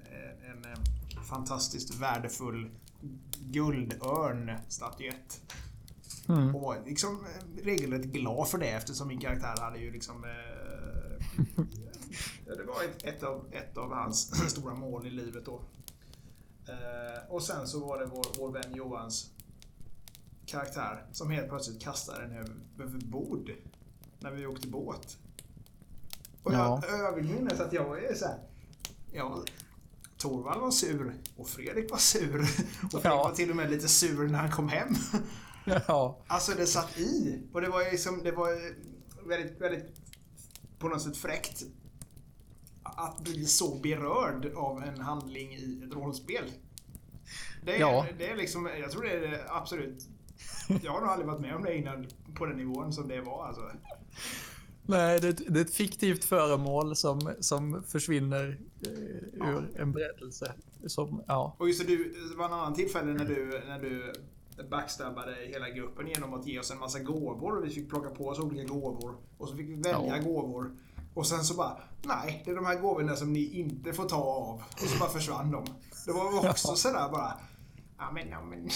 en, 0.51 0.66
en 0.66 0.84
fantastiskt 1.24 1.96
värdefull 1.96 2.70
guldörn-statyett. 3.40 5.42
Mm. 6.30 6.56
Och 6.56 6.75
liksom 6.86 7.25
eh, 7.25 7.63
regelrätt 7.63 8.06
glad 8.06 8.48
för 8.48 8.58
det 8.58 8.70
eftersom 8.70 9.08
min 9.08 9.20
karaktär 9.20 9.62
hade 9.62 9.80
ju 9.80 9.92
liksom... 9.92 10.24
Eh, 10.24 10.30
det 12.46 12.63
var 12.63 12.84
ett, 12.84 13.04
ett, 13.04 13.24
av, 13.24 13.46
ett 13.51 13.78
av 13.78 13.94
hans 13.94 14.50
stora 14.50 14.75
mål 14.75 15.08
i 15.08 15.10
livet 15.10 15.46
då. 15.46 15.62
Eh, 16.68 17.30
och 17.30 17.44
sen 17.44 17.68
så 17.68 17.80
var 17.80 18.00
det 18.00 18.06
vår, 18.06 18.25
vår 18.38 18.51
vän 18.51 18.75
Johans 18.75 19.32
karaktär 20.46 21.06
som 21.12 21.32
helt 21.32 21.50
plötsligt 21.50 21.82
kastade 21.82 22.22
den 22.22 22.32
över, 22.32 22.56
över 22.80 23.00
bord 23.00 23.51
när 24.20 24.32
vi 24.32 24.46
åkte 24.46 24.68
båt. 24.68 25.18
Och 26.43 26.53
jag 26.53 26.60
ja. 26.60 26.83
överminnes 26.88 27.60
att 27.60 27.74
jag 27.74 28.03
är 28.03 28.15
så 28.15 28.25
här. 28.25 28.39
Ja, 29.12 29.43
Torvald 30.17 30.62
var 30.62 30.71
sur 30.71 31.13
och 31.38 31.48
Fredrik 31.48 31.91
var 31.91 31.98
sur. 31.98 32.41
Och 32.83 32.91
Fredrik 32.91 33.03
var 33.03 33.33
till 33.36 33.50
och 33.50 33.55
med 33.55 33.71
lite 33.71 33.88
sur 33.88 34.27
när 34.27 34.39
han 34.39 34.51
kom 34.51 34.69
hem. 34.69 34.95
Ja. 35.65 36.17
Alltså 36.27 36.51
det 36.51 36.65
satt 36.65 37.00
i. 37.00 37.41
Och 37.53 37.62
det 37.62 37.69
var 37.69 37.91
liksom, 37.91 38.24
det 38.24 38.31
var 38.31 38.75
väldigt, 39.27 39.62
väldigt 39.62 40.01
på 40.79 40.88
något 40.88 41.01
sätt 41.01 41.17
fräckt 41.17 41.63
att 42.83 43.19
bli 43.19 43.45
så 43.45 43.75
berörd 43.75 44.53
av 44.55 44.83
en 44.83 45.01
handling 45.01 45.53
i 45.53 45.83
ett 45.88 45.93
rollspel. 45.93 46.51
Det 47.65 47.75
är, 47.75 47.79
ja. 47.79 48.05
det 48.17 48.29
är 48.29 48.36
liksom, 48.36 48.69
jag 48.79 48.91
tror 48.91 49.03
det 49.03 49.12
är 49.12 49.31
det 49.31 49.45
absolut 49.50 50.07
Jag 50.83 50.91
har 50.91 51.01
nog 51.01 51.10
aldrig 51.10 51.27
varit 51.27 51.41
med 51.41 51.55
om 51.55 51.63
det 51.63 51.77
innan 51.77 52.07
på 52.36 52.45
den 52.45 52.57
nivån 52.57 52.93
som 52.93 53.07
det 53.07 53.21
var 53.21 53.48
alltså. 53.48 53.62
Nej, 54.91 55.19
det, 55.19 55.31
det 55.31 55.60
är 55.60 55.65
ett 55.65 55.74
fiktivt 55.74 56.24
föremål 56.24 56.95
som, 56.95 57.33
som 57.39 57.83
försvinner 57.88 58.60
eh, 58.86 59.50
ur 59.50 59.69
en 59.79 59.91
berättelse. 59.91 60.53
Som, 60.88 61.24
ja. 61.27 61.55
Och 61.60 61.67
just 61.67 61.81
det, 61.81 61.88
du, 61.88 62.27
det 62.31 62.38
var 62.38 62.45
en 62.45 62.53
annan 62.53 62.74
tillfälle 62.74 63.13
när 63.13 63.25
du, 63.25 63.62
när 63.67 63.79
du 63.79 64.13
backstabbade 64.69 65.36
hela 65.48 65.69
gruppen 65.69 66.07
genom 66.07 66.33
att 66.33 66.48
ge 66.48 66.60
oss 66.60 66.71
en 66.71 66.79
massa 66.79 67.00
gåvor. 67.00 67.57
Och 67.57 67.65
vi 67.65 67.69
fick 67.69 67.89
plocka 67.89 68.10
på 68.10 68.27
oss 68.27 68.39
olika 68.39 68.63
gåvor. 68.74 69.15
Och 69.38 69.48
så 69.50 69.55
fick 69.55 69.69
vi 69.69 69.75
välja 69.75 70.17
Ja. 70.17 70.24
gåvor. 70.24 70.71
Och 71.13 71.27
sen 71.27 71.43
så 71.43 71.53
bara, 71.53 71.77
nej, 72.05 72.41
det 72.45 72.51
är 72.51 72.55
de 72.55 72.65
här 72.65 72.79
gåvorna 72.79 73.15
som 73.15 73.33
ni 73.33 73.43
inte 73.60 73.93
får 73.93 74.05
ta 74.05 74.15
av. 74.15 74.62
Och 74.71 74.79
så 74.89 75.00
bara 75.00 75.10
försvann 75.10 75.51
de. 75.51 75.65
Det 76.05 76.12
var 76.12 76.50
också 76.50 76.75
sådär 76.75 77.10
bara, 77.12 77.33
ja 77.98 78.12
men, 78.13 78.29
ja 78.29 78.41
men. 78.41 78.69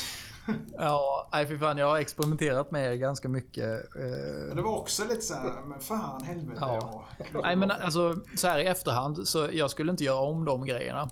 Ja, 0.78 1.30
nej 1.32 1.48
fy 1.48 1.58
fan, 1.58 1.78
jag 1.78 1.88
har 1.88 1.98
experimenterat 1.98 2.72
med 2.72 2.92
er 2.94 2.96
ganska 2.96 3.30
mycket. 3.30 3.96
eh, 3.96 4.56
Det 4.56 4.62
var 4.62 4.78
också 4.78 5.04
lite 5.04 5.22
såhär, 5.22 5.66
men 5.66 5.80
fan 5.80 6.24
helvete. 6.24 6.58
Ja. 6.62 7.06
Ja. 7.34 7.40
Nej 7.44 7.56
men 7.56 7.72
alltså 7.72 8.16
så 8.38 8.48
här 8.48 8.60
i 8.60 8.66
efterhand 8.66 9.28
så 9.28 9.50
jag 9.52 9.72
skulle 9.72 9.92
inte 9.92 10.04
göra 10.04 10.20
om 10.20 10.46
de 10.46 10.66
grejerna. 10.66 11.10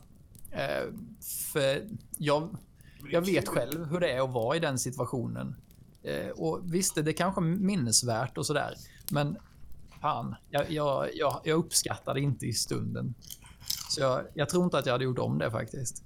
Eh, 0.52 0.84
för 1.54 1.88
jag, 2.18 2.50
jag 3.12 3.22
vet 3.22 3.48
själv 3.48 3.86
hur 3.86 4.00
det 4.00 4.12
är 4.12 4.22
att 4.24 4.30
vara 4.34 4.56
i 4.56 4.60
den 4.60 4.80
situationen. 4.80 5.56
Eh, 6.04 6.28
och 6.30 6.60
visst, 6.64 6.96
det 6.96 7.12
är 7.12 7.14
kanske 7.14 7.42
minnesvärt 7.42 8.38
och 8.38 8.46
sådär. 8.46 8.74
Men 9.12 9.38
fan, 10.02 10.36
jag, 10.50 10.72
jag, 10.72 11.10
jag, 11.14 11.42
jag 11.44 11.58
uppskattar 11.58 12.14
det 12.14 12.22
inte 12.22 12.46
i 12.46 12.54
stunden. 12.54 13.14
Så 13.90 14.02
jag, 14.02 14.22
jag 14.34 14.50
tror 14.50 14.64
inte 14.64 14.78
att 14.78 14.86
jag 14.86 14.94
hade 14.94 15.04
gjort 15.04 15.20
om 15.20 15.38
det 15.38 15.52
faktiskt. 15.52 16.04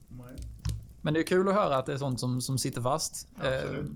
Men 1.01 1.13
det 1.13 1.19
är 1.19 1.23
kul 1.23 1.47
att 1.47 1.53
höra 1.55 1.77
att 1.77 1.85
det 1.85 1.93
är 1.93 1.97
sånt 1.97 2.19
som, 2.19 2.41
som 2.41 2.57
sitter 2.57 2.81
fast. 2.81 3.27
Absolut. 3.35 3.85
Eh, 3.85 3.91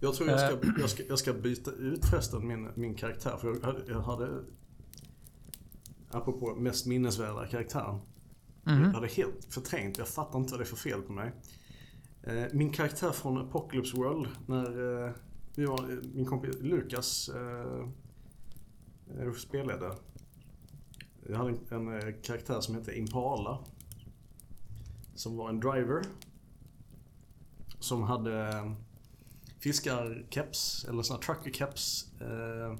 Jag 0.00 0.14
tror 0.14 0.28
jag 0.30 0.40
ska, 0.40 0.80
jag 0.80 0.90
ska, 0.90 1.02
jag 1.08 1.18
ska 1.18 1.32
byta 1.32 1.70
ut 1.70 2.04
förresten 2.04 2.46
min, 2.46 2.68
min 2.74 2.94
karaktär. 2.94 3.36
För 3.40 3.48
jag 3.62 3.76
jag 3.88 4.00
hade 4.00 4.42
apropå 6.10 6.54
mest 6.54 6.86
minnesvärda 6.86 7.46
karaktären. 7.46 8.00
mhm. 8.64 8.82
Jag 8.82 8.90
hade 8.92 9.06
helt 9.06 9.44
förträngt. 9.48 9.98
Jag 9.98 10.08
fattar 10.08 10.38
inte 10.38 10.50
vad 10.50 10.60
det 10.60 10.64
är 10.64 10.66
för 10.66 10.76
fel 10.76 11.02
på 11.02 11.12
mig. 11.12 11.32
Eh, 12.22 12.44
Min 12.52 12.72
karaktär 12.72 13.10
från 13.10 13.38
Apocalypse 13.38 13.96
World. 13.96 14.28
När 14.46 15.04
eh, 15.06 15.12
vi 15.54 15.64
var, 15.64 15.90
eh, 15.92 15.98
min 16.14 16.26
kompis 16.26 16.56
Lukas 16.60 17.28
eh, 17.28 17.88
eh, 19.20 19.32
spelade. 19.32 19.92
Jag 21.28 21.36
hade 21.36 21.50
en, 21.50 21.88
en 21.88 21.98
eh, 22.08 22.14
karaktär 22.22 22.60
som 22.60 22.74
hette 22.74 22.98
Impala. 22.98 23.58
Som 25.16 25.36
var 25.36 25.48
en 25.48 25.60
driver. 25.60 26.02
Som 27.78 28.02
hade 28.02 28.48
eh, 28.48 28.72
fiskarkeps, 29.58 30.84
eller 30.88 31.02
såna 31.02 31.20
truckerkeps. 31.20 32.10
Eh, 32.20 32.78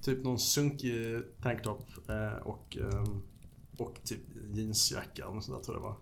typ 0.00 0.24
någon 0.24 0.38
sunkig 0.38 1.22
tanktop 1.42 1.88
eh, 2.08 2.42
och, 2.42 2.76
eh, 2.76 3.04
och 3.78 4.00
typ 4.04 4.20
jeansjacka 4.52 5.22
eller 5.22 5.34
något 5.34 5.44
sånt 5.44 5.58
där 5.58 5.64
tror 5.64 5.76
jag 5.76 5.82
det 5.82 5.88
var. 5.88 5.96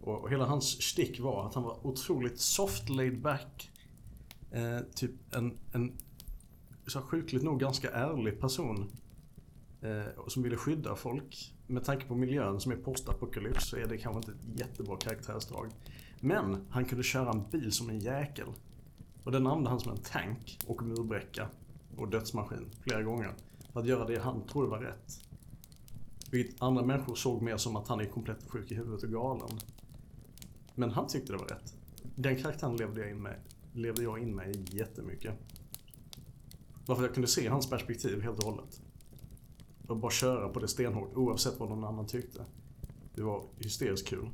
Och, 0.00 0.22
och 0.22 0.30
hela 0.30 0.46
hans 0.46 0.82
stick 0.82 1.20
var 1.20 1.46
att 1.46 1.54
han 1.54 1.62
var 1.62 1.86
otroligt 1.86 2.40
soft 2.40 2.88
laid 2.88 3.20
back. 3.20 3.70
Eh, 4.50 4.78
typ 4.94 5.34
en, 5.34 5.58
en 5.72 5.96
så 6.86 7.00
sjukligt 7.00 7.44
nog 7.44 7.60
ganska 7.60 7.90
ärlig 7.90 8.40
person. 8.40 8.90
Eh, 9.80 10.28
som 10.28 10.42
ville 10.42 10.56
skydda 10.56 10.96
folk. 10.96 11.55
Med 11.66 11.84
tanke 11.84 12.06
på 12.06 12.14
miljön 12.14 12.60
som 12.60 12.72
är 12.72 12.76
postapokalyps 12.76 13.68
så 13.68 13.76
är 13.76 13.86
det 13.86 13.98
kanske 13.98 14.18
inte 14.18 14.32
ett 14.32 14.60
jättebra 14.60 14.96
karaktärsdrag. 14.96 15.70
Men 16.20 16.66
han 16.70 16.84
kunde 16.84 17.04
köra 17.04 17.30
en 17.30 17.50
bil 17.50 17.72
som 17.72 17.90
en 17.90 17.98
jäkel. 17.98 18.48
Och 19.24 19.32
den 19.32 19.46
använde 19.46 19.70
han 19.70 19.80
som 19.80 19.92
en 19.92 19.98
tank 19.98 20.58
och 20.66 20.82
murbräcka 20.82 21.48
och 21.96 22.08
dödsmaskin 22.08 22.70
flera 22.80 23.02
gånger. 23.02 23.34
För 23.72 23.80
att 23.80 23.86
göra 23.86 24.04
det 24.06 24.18
han 24.18 24.46
trodde 24.46 24.68
var 24.68 24.78
rätt. 24.78 25.20
Vilket 26.30 26.62
andra 26.62 26.82
människor 26.82 27.14
såg 27.14 27.42
mer 27.42 27.56
som 27.56 27.76
att 27.76 27.88
han 27.88 28.00
är 28.00 28.04
komplett 28.04 28.50
sjuk 28.50 28.72
i 28.72 28.74
huvudet 28.74 29.02
och 29.02 29.10
galen. 29.10 29.58
Men 30.74 30.90
han 30.90 31.06
tyckte 31.06 31.32
det 31.32 31.38
var 31.38 31.48
rätt. 31.48 31.74
Den 32.14 32.36
karaktären 32.36 32.76
levde 32.76 33.00
jag 33.00 33.10
in 33.10 33.22
med, 33.22 33.36
levde 33.72 34.02
jag 34.02 34.18
in 34.18 34.36
med 34.36 34.74
jättemycket. 34.74 35.34
Varför 36.86 37.02
jag 37.02 37.14
kunde 37.14 37.28
se 37.28 37.48
hans 37.48 37.70
perspektiv 37.70 38.22
helt 38.22 38.38
och 38.38 38.44
hållet. 38.44 38.80
Och 39.86 39.96
bara 39.96 40.10
köra 40.10 40.48
på 40.48 40.60
det 40.60 40.68
stenhårt 40.68 41.16
oavsett 41.16 41.60
vad 41.60 41.68
någon 41.68 41.84
annan 41.84 42.06
tyckte. 42.06 42.44
Det 43.14 43.22
var 43.22 43.44
hysteriskt 43.58 44.08
kul. 44.08 44.30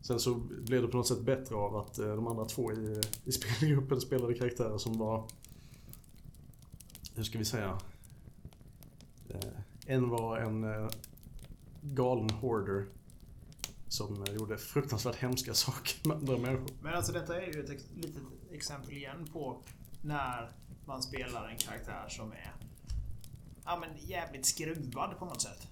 Sen 0.00 0.20
så 0.20 0.34
blev 0.34 0.82
det 0.82 0.88
på 0.88 0.96
något 0.96 1.08
sätt 1.08 1.20
bättre 1.20 1.54
av 1.54 1.76
att 1.76 1.98
eh, 1.98 2.14
de 2.16 2.26
andra 2.26 2.44
två 2.44 2.72
i, 2.72 3.00
i 3.24 3.32
spelgruppen 3.32 4.00
spelade 4.00 4.34
karaktärer 4.34 4.78
som 4.78 4.98
var... 4.98 5.28
Hur 7.14 7.22
ska 7.22 7.38
vi 7.38 7.44
säga? 7.44 7.78
Eh, 9.28 9.40
en 9.86 10.08
var 10.08 10.38
en 10.38 10.64
eh, 10.64 10.88
galen 11.82 12.30
hoarder. 12.30 12.86
Som 13.88 14.24
gjorde 14.38 14.58
fruktansvärt 14.58 15.16
hemska 15.16 15.54
saker 15.54 16.08
med 16.08 16.16
andra 16.16 16.38
människor. 16.38 16.68
Men 16.82 16.94
alltså 16.94 17.12
detta 17.12 17.42
är 17.42 17.54
ju 17.54 17.64
ett 17.64 17.70
litet 17.94 18.22
exempel 18.52 18.92
igen 18.92 19.28
på 19.32 19.62
när 20.02 20.52
man 20.86 21.02
spelar 21.02 21.48
en 21.48 21.56
karaktär 21.56 22.08
som 22.08 22.32
är 22.32 22.54
ja, 23.64 23.78
men 23.80 23.90
jävligt 24.06 24.46
skruvad 24.46 25.18
på 25.18 25.24
något 25.24 25.40
sätt. 25.42 25.68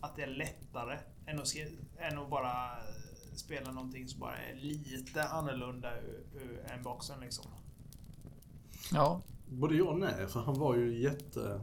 Att 0.00 0.16
det 0.16 0.22
är 0.22 0.26
lättare 0.26 0.98
än 1.26 1.40
att, 1.40 1.54
än 1.98 2.18
att 2.18 2.30
bara 2.30 2.72
eh, 2.72 3.34
spela 3.34 3.72
någonting 3.72 4.08
som 4.08 4.20
bara 4.20 4.36
är 4.36 4.54
lite 4.54 5.24
annorlunda 5.24 5.92
en 6.66 6.82
boxen 6.82 7.20
liksom. 7.20 7.44
Ja, 8.92 9.22
Både 9.50 9.76
ja 9.76 9.84
och 9.84 9.98
nej, 9.98 10.26
för 10.26 10.40
han 10.40 10.58
var 10.58 10.76
ju 10.76 11.02
jätte... 11.02 11.60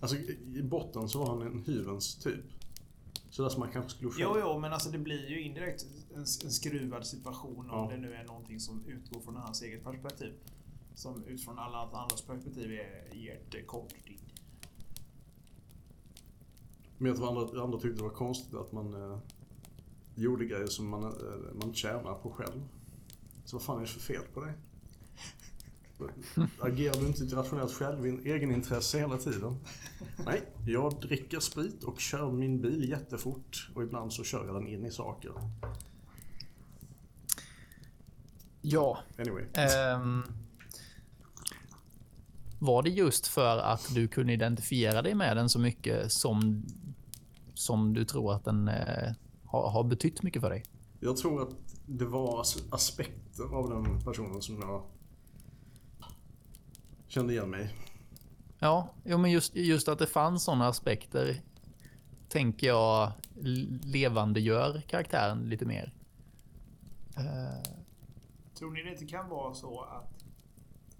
Alltså 0.00 0.16
i 0.16 0.62
botten 0.62 1.08
så 1.08 1.18
var 1.18 1.28
han 1.28 1.42
en 1.42 1.64
hyvens 1.66 2.16
typ. 2.16 2.44
Så 3.30 3.42
där 3.42 3.48
som 3.48 3.60
man 3.60 3.72
kanske 3.72 3.90
skulle 3.90 4.10
Jo, 4.18 4.36
jo, 4.40 4.58
men 4.58 4.72
alltså 4.72 4.90
det 4.90 4.98
blir 4.98 5.30
ju 5.30 5.42
indirekt 5.42 5.86
en, 6.14 6.20
en 6.20 6.26
skruvad 6.26 7.06
situation 7.06 7.70
om 7.70 7.76
Ja. 7.76 7.88
det 7.90 7.96
nu 7.96 8.14
är 8.14 8.24
någonting 8.24 8.60
som 8.60 8.84
utgår 8.86 9.20
från 9.20 9.36
hans 9.36 9.62
eget 9.62 9.84
perspektiv. 9.84 10.32
Som 10.94 11.24
utifrån 11.24 11.58
alla 11.58 11.78
andras 11.78 12.22
perspektiv 12.22 12.72
är 12.72 13.14
jättekonstigt. 13.16 14.22
Men 16.98 17.08
jag 17.08 17.16
tror 17.16 17.28
andra, 17.28 17.62
andra 17.62 17.78
tyckte 17.78 17.98
det 17.98 18.02
var 18.02 18.10
konstigt 18.10 18.54
att 18.54 18.72
man 18.72 18.94
eh, 18.94 19.18
gjorde 20.14 20.44
grejer 20.44 20.66
som 20.66 20.88
man, 20.88 21.04
eh, 21.04 21.54
man 21.54 21.74
tjänar 21.74 22.14
på 22.14 22.30
själv. 22.30 22.68
Så 23.44 23.56
vad 23.56 23.62
fan 23.62 23.76
är 23.76 23.80
det 23.80 23.86
för 23.86 24.00
fel 24.00 24.22
på 24.34 24.40
dig? 24.40 24.52
Agerar 26.60 27.00
du 27.00 27.06
inte 27.06 27.24
i 27.24 27.28
rationellt 27.28 27.72
själv, 27.72 28.04
egenintresse 28.04 28.98
hela 28.98 29.18
tiden? 29.18 29.56
Nej, 30.26 30.42
jag 30.66 31.00
dricker 31.00 31.40
sprit 31.40 31.84
och 31.84 32.00
kör 32.00 32.32
min 32.32 32.60
bil 32.60 32.88
jättefort 32.90 33.70
och 33.74 33.82
ibland 33.82 34.12
så 34.12 34.24
kör 34.24 34.46
jag 34.46 34.54
den 34.54 34.68
in 34.68 34.84
i 34.84 34.90
saker. 34.90 35.32
ja. 38.60 38.98
Anyway. 39.18 39.44
Ehm, 39.54 40.22
var 42.58 42.82
det 42.82 42.90
just 42.90 43.26
för 43.26 43.58
att 43.58 43.94
du 43.94 44.08
kunde 44.08 44.32
identifiera 44.32 45.02
dig 45.02 45.14
med 45.14 45.36
den 45.36 45.48
så 45.48 45.58
mycket 45.58 46.12
som, 46.12 46.66
som 47.58 47.94
du 47.94 48.04
tror 48.04 48.32
att 48.32 48.44
den 48.44 48.68
eh, 48.68 49.12
har, 49.44 49.70
har 49.70 49.84
betytt 49.84 50.22
mycket 50.22 50.42
för 50.42 50.50
dig? 50.50 50.62
Jag 51.00 51.16
tror 51.16 51.42
att 51.42 51.54
det 51.86 52.04
var 52.04 52.40
as- 52.40 52.64
aspekter 52.70 53.54
av 53.54 53.70
den 53.70 54.00
personen 54.04 54.42
som 54.42 54.60
jag 54.60 54.82
kände 57.08 57.32
igen 57.32 57.50
mig. 57.50 57.74
Ja, 58.58 58.88
jo, 59.04 59.18
men 59.18 59.30
just, 59.30 59.54
just 59.56 59.88
att 59.88 59.98
det 59.98 60.06
fanns 60.06 60.44
sådana 60.44 60.68
aspekter 60.68 61.42
tänker 62.28 62.66
jag 62.66 63.12
levandegör 63.84 64.82
karaktären 64.88 65.48
lite 65.48 65.64
mer. 65.64 65.92
Eh, 67.16 67.72
Tror 68.54 68.72
ni 68.72 68.82
det 68.82 68.90
inte 68.90 69.06
kan 69.06 69.28
vara 69.28 69.54
så 69.54 69.80
att 69.80 70.24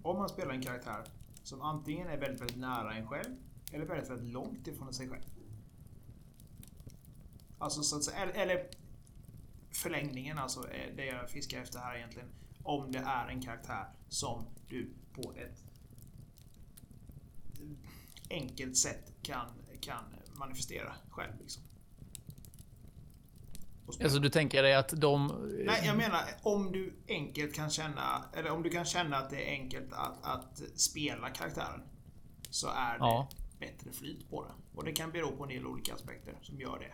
om 0.01 0.17
man 0.17 0.29
spelar 0.29 0.53
en 0.53 0.61
karaktär 0.61 1.03
som 1.43 1.61
antingen 1.61 2.07
är 2.07 2.17
väldigt, 2.17 2.41
väldigt 2.41 2.57
nära 2.57 2.93
en 2.93 3.07
själv 3.07 3.35
eller 3.71 3.85
väldigt, 3.85 4.09
väldigt 4.09 4.33
långt 4.33 4.67
ifrån 4.67 4.93
sig 4.93 5.09
själv. 5.09 5.23
Alltså 7.59 7.83
så 7.83 7.95
att 7.95 8.03
säga, 8.03 8.17
eller, 8.17 8.33
eller 8.33 8.67
förlängningen 9.71 10.37
alltså, 10.37 10.59
är 10.71 10.93
det 10.95 11.05
jag 11.05 11.29
fiskar 11.29 11.61
efter 11.61 11.79
här 11.79 11.95
egentligen. 11.97 12.29
Om 12.63 12.91
det 12.91 12.99
är 12.99 13.27
en 13.27 13.41
karaktär 13.41 13.85
som 14.09 14.45
du 14.69 14.89
på 15.13 15.33
ett 15.35 15.63
enkelt 18.29 18.77
sätt 18.77 19.13
kan, 19.21 19.47
kan 19.81 20.03
manifestera 20.33 20.93
själv. 21.09 21.33
Liksom. 21.39 21.63
Alltså 24.03 24.19
du 24.19 24.29
tänker 24.29 24.63
dig 24.63 24.75
att 24.75 24.89
de... 25.01 25.27
Nej, 25.65 25.81
jag 25.85 25.97
menar 25.97 26.21
om 26.41 26.71
du 26.71 26.93
enkelt 27.07 27.55
kan 27.55 27.69
känna, 27.69 28.25
eller 28.33 28.49
om 28.51 28.63
du 28.63 28.69
kan 28.69 28.85
känna 28.85 29.17
att 29.17 29.29
det 29.29 29.49
är 29.49 29.51
enkelt 29.51 29.93
att, 29.93 30.23
att 30.23 30.61
spela 30.75 31.29
karaktären. 31.29 31.81
Så 32.49 32.67
är 32.67 32.91
det 32.93 32.97
Ja. 32.99 33.29
bättre 33.59 33.91
flyt 33.91 34.29
på 34.29 34.43
det. 34.45 34.51
Och 34.75 34.83
det 34.85 34.91
kan 34.91 35.11
bero 35.11 35.37
på 35.37 35.43
en 35.43 35.49
del 35.49 35.65
olika 35.65 35.93
aspekter 35.93 36.37
som 36.41 36.59
gör 36.59 36.79
det. 36.79 36.93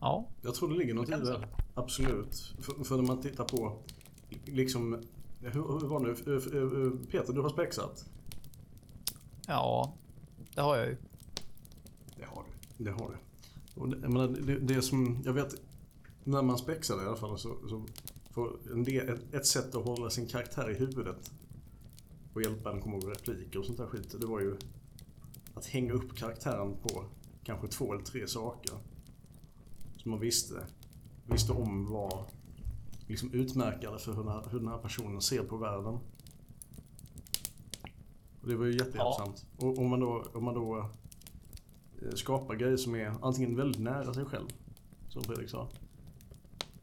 Ja, 0.00 0.28
Jag 0.42 0.54
tror 0.54 0.68
det 0.68 0.74
ligger 0.74 0.94
något 0.94 1.08
i 1.08 1.12
det. 1.12 1.48
absolut. 1.74 2.54
För, 2.60 2.84
för 2.84 2.96
när 2.96 3.02
man 3.02 3.22
tittar 3.22 3.44
på 3.44 3.78
liksom 4.44 5.02
hur, 5.40 5.50
hur 5.52 5.86
var 5.88 6.00
det 6.00 6.06
nu? 6.06 7.06
Peter, 7.10 7.32
du 7.32 7.40
har 7.40 7.48
spexat? 7.48 8.06
Ja, 9.46 9.94
det 10.54 10.60
har 10.60 10.76
jag 10.76 10.86
ju. 10.86 10.96
Det 12.16 12.24
har 12.24 12.44
du. 12.44 12.84
Det 12.84 12.90
har 12.90 13.08
du. 13.10 13.16
Och 13.80 13.88
det, 13.88 13.98
jag 14.02 14.12
menar, 14.12 14.28
det, 14.28 14.58
det 14.58 14.82
som 14.82 15.22
jag 15.24 15.32
vet, 15.32 15.54
när 16.24 16.42
man 16.42 16.58
spexade 16.58 17.02
i 17.02 17.06
alla 17.06 17.16
fall, 17.16 17.38
så, 17.38 17.56
så 17.68 17.84
för 18.30 18.72
en 18.72 18.84
del, 18.84 19.08
ett, 19.08 19.34
ett 19.34 19.46
sätt 19.46 19.74
att 19.74 19.84
hålla 19.84 20.10
sin 20.10 20.26
karaktär 20.26 20.70
i 20.70 20.74
huvudet 20.74 21.30
och 22.34 22.42
hjälpa 22.42 22.72
den 22.72 22.80
komma 22.80 22.96
ihåg 22.96 23.10
repliker 23.10 23.58
och 23.58 23.64
sånt 23.64 23.78
där 23.78 23.86
skit, 23.86 24.16
det 24.20 24.26
var 24.26 24.40
ju 24.40 24.56
att 25.54 25.66
hänga 25.66 25.92
upp 25.92 26.16
karaktären 26.16 26.76
på 26.82 27.04
kanske 27.44 27.68
två 27.68 27.94
eller 27.94 28.04
tre 28.04 28.28
saker. 28.28 28.74
Som 30.06 30.10
man 30.10 30.20
visste, 30.20 30.66
visste 31.24 31.52
om 31.52 31.90
var 31.90 32.24
liksom 33.06 33.32
utmärkande 33.32 33.98
för 33.98 34.12
hur 34.12 34.22
den, 34.22 34.32
här, 34.32 34.48
hur 34.50 34.58
den 34.58 34.68
här 34.68 34.78
personen 34.78 35.20
ser 35.20 35.42
på 35.42 35.56
världen. 35.56 35.98
Och 38.40 38.48
det 38.48 38.56
var 38.56 38.66
ju 38.66 38.72
jättehjälpsamt. 38.72 39.46
Ja. 39.58 39.66
Och 39.66 39.78
om 39.78 39.90
man 39.90 40.00
då, 40.00 40.24
om 40.34 40.44
man 40.44 40.54
då 40.54 40.90
eh, 42.02 42.14
skapar 42.14 42.54
grejer 42.54 42.76
som 42.76 42.94
är 42.94 43.14
antingen 43.22 43.56
väldigt 43.56 43.80
nära 43.80 44.14
sig 44.14 44.24
själv, 44.24 44.46
som 45.08 45.22
Fredrik 45.22 45.50
sa, 45.50 45.68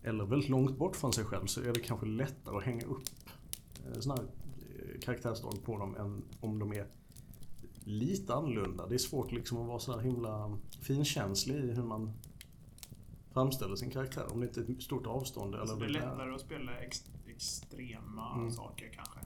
eller 0.02 0.26
väldigt 0.26 0.50
långt 0.50 0.78
bort 0.78 0.96
från 0.96 1.14
sig 1.14 1.26
själv 1.26 1.46
så 1.46 1.62
är 1.62 1.74
det 1.74 1.80
kanske 1.80 2.06
lättare 2.06 2.58
att 2.58 2.64
hänga 2.64 2.86
upp 2.86 3.10
eh, 3.86 4.00
sådana 4.00 4.22
här 4.22 4.30
eh, 4.30 5.00
karaktärsdrag 5.00 5.64
på 5.64 5.78
dem 5.78 5.96
än 5.96 6.24
om 6.40 6.60
de 6.60 6.74
är 6.74 6.88
lite 7.84 8.34
annorlunda. 8.34 8.88
Det 8.88 8.96
är 8.96 9.00
svårt 9.00 9.32
liksom 9.32 9.62
att 9.62 9.68
vara 9.68 9.80
så 9.80 10.00
himla 10.00 10.58
finkänslig 10.82 11.56
i 11.56 11.72
hur 11.72 11.84
man 11.84 12.14
framställer 13.34 13.76
sin 13.76 13.92
karaktär. 13.92 14.26
Om 14.32 14.40
det 14.40 14.46
inte 14.46 14.60
är 14.60 14.76
ett 14.76 14.84
stort 14.84 15.08
avstånd. 15.08 15.56
Eller 15.56 15.76
det 15.76 15.86
är 15.86 15.90
lättare 15.90 16.36
att 16.36 16.42
spela 16.42 16.78
ex 16.78 17.04
extrema 17.28 18.36
mm. 18.36 18.52
saker 18.52 18.90
kanske. 18.96 19.20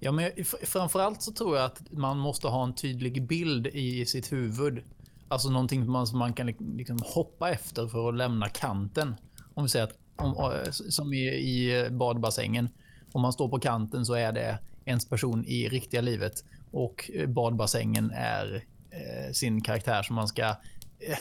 Ja, 0.00 0.12
men 0.12 0.30
framförallt 0.62 1.22
så 1.22 1.32
tror 1.32 1.56
jag 1.56 1.64
att 1.64 1.92
man 1.92 2.18
måste 2.18 2.48
ha 2.48 2.64
en 2.64 2.74
tydlig 2.74 3.26
bild 3.26 3.66
i 3.66 4.06
sitt 4.06 4.32
huvud. 4.32 4.82
Alltså 5.28 5.50
någonting 5.50 5.90
man, 5.90 6.06
som 6.06 6.18
man 6.18 6.32
kan 6.32 6.46
liksom 6.46 6.98
hoppa 7.04 7.50
efter 7.50 7.88
för 7.88 8.08
att 8.08 8.14
lämna 8.14 8.48
kanten. 8.48 9.14
Om 9.54 9.62
vi 9.62 9.68
säger 9.68 9.84
att 9.84 9.98
om, 10.16 10.52
som 10.70 11.12
i, 11.12 11.26
i 11.26 11.88
badbassängen. 11.90 12.68
Om 13.12 13.22
man 13.22 13.32
står 13.32 13.48
på 13.48 13.58
kanten 13.58 14.06
så 14.06 14.14
är 14.14 14.32
det 14.32 14.58
ens 14.84 15.08
person 15.08 15.44
i 15.44 15.68
riktiga 15.68 16.00
livet 16.00 16.44
och 16.70 17.10
badbassängen 17.28 18.10
är 18.10 18.64
eh, 18.90 19.32
sin 19.32 19.60
karaktär 19.60 20.02
som 20.02 20.16
man 20.16 20.28
ska 20.28 20.42
eh, 20.42 21.18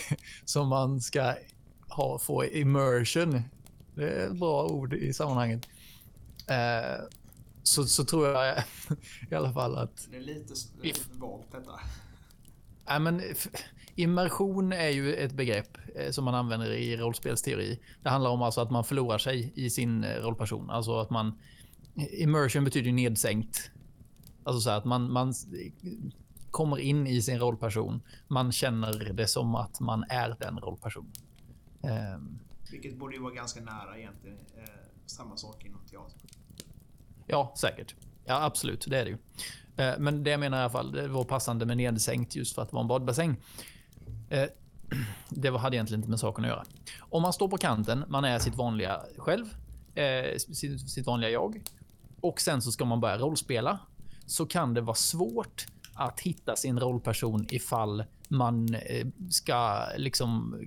som 0.44 0.68
man 0.68 1.00
ska 1.00 1.34
ha, 1.88 2.18
få 2.18 2.44
immersion. 2.44 3.42
Det 3.94 4.10
är 4.10 4.26
ett 4.26 4.36
bra 4.36 4.66
ord 4.66 4.94
i 4.94 5.12
sammanhanget. 5.12 5.68
Eh, 6.46 7.04
så, 7.62 7.84
så 7.84 8.04
tror 8.04 8.28
jag 8.28 8.64
i 9.30 9.34
alla 9.34 9.52
fall 9.52 9.76
att... 9.76 10.08
Det 10.10 10.16
är 10.16 10.20
lite 10.20 10.54
vagt 11.12 11.52
detta. 11.52 11.80
Nej, 12.86 13.00
men 13.00 13.22
immersion 13.94 14.72
är 14.72 14.88
ju 14.88 15.14
ett 15.14 15.32
begrepp 15.32 15.78
eh, 15.94 16.10
som 16.10 16.24
man 16.24 16.34
använder 16.34 16.72
i 16.72 16.96
rollspelsteori. 16.96 17.80
Det 18.02 18.08
handlar 18.08 18.30
om 18.30 18.42
alltså 18.42 18.60
att 18.60 18.70
man 18.70 18.84
förlorar 18.84 19.18
sig 19.18 19.52
i 19.54 19.70
sin 19.70 20.04
eh, 20.04 20.16
rollperson. 20.16 20.70
Alltså 20.70 20.98
att 20.98 21.10
man... 21.10 21.38
Immersion 22.12 22.64
betyder 22.64 22.92
nedsänkt. 22.92 23.70
Alltså 24.44 24.60
så 24.60 24.70
att 24.70 24.84
man, 24.84 25.12
man 25.12 25.34
kommer 26.52 26.78
in 26.78 27.06
i 27.06 27.22
sin 27.22 27.38
rollperson. 27.38 28.02
Man 28.28 28.52
känner 28.52 29.12
det 29.12 29.26
som 29.26 29.54
att 29.54 29.80
man 29.80 30.04
är 30.08 30.36
den 30.40 30.58
rollpersonen. 30.58 31.12
Um, 32.14 32.38
Vilket 32.70 32.98
borde 32.98 33.14
ju 33.14 33.22
vara 33.22 33.34
ganska 33.34 33.60
nära 33.60 33.98
egentligen 33.98 34.38
eh, 34.56 34.64
samma 35.06 35.36
sak 35.36 35.64
inom 35.64 35.80
teater. 35.84 36.20
Ja, 37.26 37.52
säkert. 37.56 37.94
Ja, 38.24 38.44
absolut. 38.44 38.86
Det 38.88 38.98
är 38.98 39.04
det 39.04 39.10
ju. 39.10 39.18
Eh, 39.76 39.98
men 39.98 40.22
det 40.22 40.30
jag 40.30 40.40
menar 40.40 40.58
i 40.58 40.60
alla 40.60 40.70
fall, 40.70 40.92
det 40.92 41.08
var 41.08 41.24
passande 41.24 41.66
med 41.66 41.76
nedsänkt 41.76 42.36
just 42.36 42.54
för 42.54 42.62
att 42.62 42.70
det 42.70 42.74
var 42.74 42.82
en 42.82 42.88
badbassäng. 42.88 43.36
Eh, 44.30 44.48
det 45.28 45.58
hade 45.58 45.76
egentligen 45.76 46.00
inte 46.00 46.10
med 46.10 46.20
saken 46.20 46.44
att 46.44 46.50
göra. 46.50 46.64
Om 47.00 47.22
man 47.22 47.32
står 47.32 47.48
på 47.48 47.56
kanten, 47.58 48.04
man 48.08 48.24
är 48.24 48.38
sitt 48.38 48.56
vanliga 48.56 49.00
själv, 49.16 49.46
eh, 49.94 50.36
sitt, 50.36 50.90
sitt 50.90 51.06
vanliga 51.06 51.30
jag. 51.30 51.62
Och 52.20 52.40
sen 52.40 52.62
så 52.62 52.72
ska 52.72 52.84
man 52.84 53.00
börja 53.00 53.18
rollspela. 53.18 53.78
Så 54.26 54.46
kan 54.46 54.74
det 54.74 54.80
vara 54.80 54.94
svårt 54.94 55.66
att 56.02 56.20
hitta 56.20 56.56
sin 56.56 56.80
rollperson 56.80 57.46
ifall 57.50 58.04
man 58.28 58.74
eh, 58.74 59.06
ska 59.30 59.84
liksom 59.96 60.60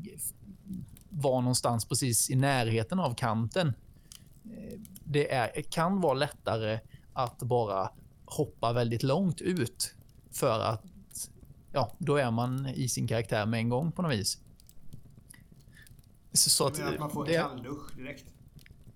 vara 1.10 1.42
någonstans 1.42 1.86
precis 1.86 2.30
i 2.30 2.36
närheten 2.36 3.00
av 3.00 3.16
kanten. 3.16 3.68
Eh, 4.46 4.80
det 5.04 5.34
är, 5.34 5.62
kan 5.62 6.02
vara 6.02 6.14
lättare 6.14 6.80
att 7.14 7.40
bara 7.40 7.92
hoppa 8.26 8.74
väldigt 8.74 9.04
långt 9.04 9.42
ut 9.42 9.96
för 10.32 10.60
att 10.60 10.84
ja, 11.72 11.96
då 11.98 12.16
är 12.16 12.32
man 12.32 12.68
i 12.68 12.90
sin 12.90 13.08
karaktär 13.08 13.46
med 13.46 13.60
en 13.60 13.70
gång 13.70 13.92
på 13.92 14.02
något 14.02 14.12
vis. 14.12 14.38
Så, 16.34 16.50
så 16.50 16.68
att, 16.68 16.80
att 16.80 17.00
man 17.00 17.10
får 17.10 17.30
en 17.30 17.34
kalldusch 17.34 17.96
direkt? 17.96 18.26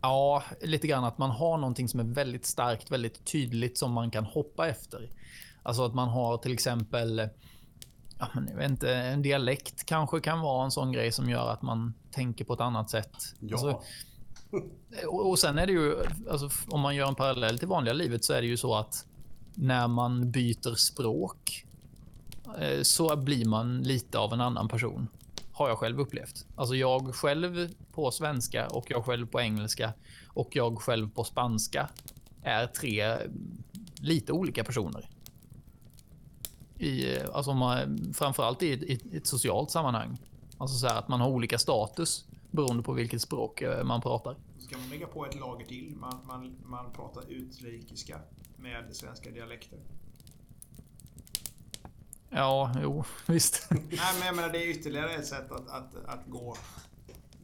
Ja, 0.02 0.44
lite 0.62 0.88
grann 0.88 1.04
att 1.04 1.18
man 1.18 1.30
har 1.30 1.58
någonting 1.58 1.90
som 1.90 2.00
är 2.00 2.04
väldigt 2.04 2.46
starkt, 2.46 2.92
väldigt 2.92 3.26
tydligt 3.26 3.78
som 3.78 3.92
man 3.92 4.12
kan 4.12 4.26
hoppa 4.26 4.68
efter. 4.68 5.10
Alltså 5.64 5.86
att 5.86 5.94
man 5.94 6.10
har 6.10 6.38
till 6.38 6.54
exempel 6.54 7.30
ja, 8.20 8.28
men 8.34 8.48
jag 8.48 8.58
vet 8.58 8.70
inte, 8.70 8.96
en 8.96 9.22
dialekt 9.22 9.86
kanske 9.86 10.20
kan 10.20 10.40
vara 10.40 10.66
en 10.66 10.72
sån 10.72 10.92
grej 10.92 11.12
som 11.12 11.30
gör 11.30 11.50
att 11.50 11.62
man 11.62 11.94
tänker 12.12 12.46
på 12.46 12.54
ett 12.54 12.60
annat 12.60 12.90
sätt. 12.90 13.36
Ja. 13.40 13.54
Alltså, 13.54 13.82
och, 15.08 15.30
och 15.30 15.40
sen 15.40 15.58
är 15.58 15.68
det 15.68 15.74
ju, 15.74 15.96
alltså, 16.32 16.50
om 16.68 16.82
man 16.82 16.96
gör 16.96 17.08
en 17.08 17.16
parallell 17.16 17.60
till 17.60 17.68
vanliga 17.68 17.94
livet 17.94 18.24
så 18.24 18.34
är 18.34 18.42
det 18.42 18.48
ju 18.48 18.58
så 18.58 18.76
att 18.76 19.06
när 19.56 19.88
man 19.88 20.32
byter 20.32 20.76
språk 20.76 21.66
eh, 22.60 22.82
så 22.82 23.16
blir 23.16 23.46
man 23.46 23.82
lite 23.82 24.18
av 24.18 24.34
en 24.34 24.42
annan 24.42 24.68
person. 24.68 25.08
Har 25.52 25.70
jag 25.70 25.78
själv 25.78 26.00
upplevt. 26.00 26.46
Alltså 26.56 26.76
jag 26.76 27.16
själv 27.16 27.70
på 27.92 28.12
svenska 28.12 28.68
och 28.68 28.86
jag 28.92 29.06
själv 29.06 29.28
på 29.28 29.42
engelska 29.42 29.94
och 30.28 30.50
jag 30.52 30.80
själv 30.82 31.10
på 31.10 31.24
spanska 31.24 31.90
är 32.44 32.68
tre 32.68 33.18
lite 34.02 34.32
olika 34.32 34.64
personer 34.64 35.10
i, 36.80 37.20
alltså 37.34 37.54
man, 37.54 38.14
framförallt 38.14 38.64
i, 38.64 38.68
i, 38.68 39.00
i 39.12 39.18
ett 39.18 39.28
socialt 39.28 39.72
sammanhang. 39.72 40.18
Alltså 40.58 40.78
så 40.78 40.88
att 40.88 41.08
man 41.08 41.22
har 41.22 41.30
olika 41.30 41.58
status 41.58 42.26
beroende 42.52 42.84
på 42.84 42.94
vilket 42.94 43.22
språk 43.22 43.62
eh, 43.62 43.84
man 43.84 44.02
pratar. 44.02 44.36
Ska 44.60 44.78
man 44.78 44.90
lägga 44.90 45.08
på 45.08 45.26
ett 45.26 45.36
lager 45.36 45.66
till? 45.66 45.96
Man, 46.00 46.20
man, 46.28 46.56
man 46.66 46.92
pratar 46.94 47.24
utrikiska 47.30 48.20
med 48.58 48.96
svenska 48.96 49.32
dialekter. 49.32 49.80
Ja, 52.30 52.72
jo, 52.84 53.04
visst. 53.26 53.68
Nej, 53.70 54.00
men 54.18 54.26
jag 54.26 54.36
menar 54.36 54.50
det 54.50 54.64
är 54.64 54.68
ytterligare 54.68 55.14
ett 55.14 55.28
sätt 55.28 55.52
att, 55.52 55.70
att, 55.70 55.96
att 56.06 56.28
gå, 56.28 56.56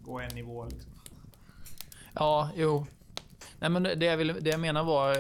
gå 0.02 0.20
en 0.20 0.36
nivå. 0.36 0.66
Liksom. 0.66 0.92
Ja, 2.14 2.50
jo. 2.56 2.86
Nej, 3.66 3.70
men 3.70 3.84
det, 3.84 4.06
jag 4.06 4.18
vill, 4.18 4.38
det 4.42 4.50
jag 4.50 4.60
menar 4.60 4.84
var 4.84 5.16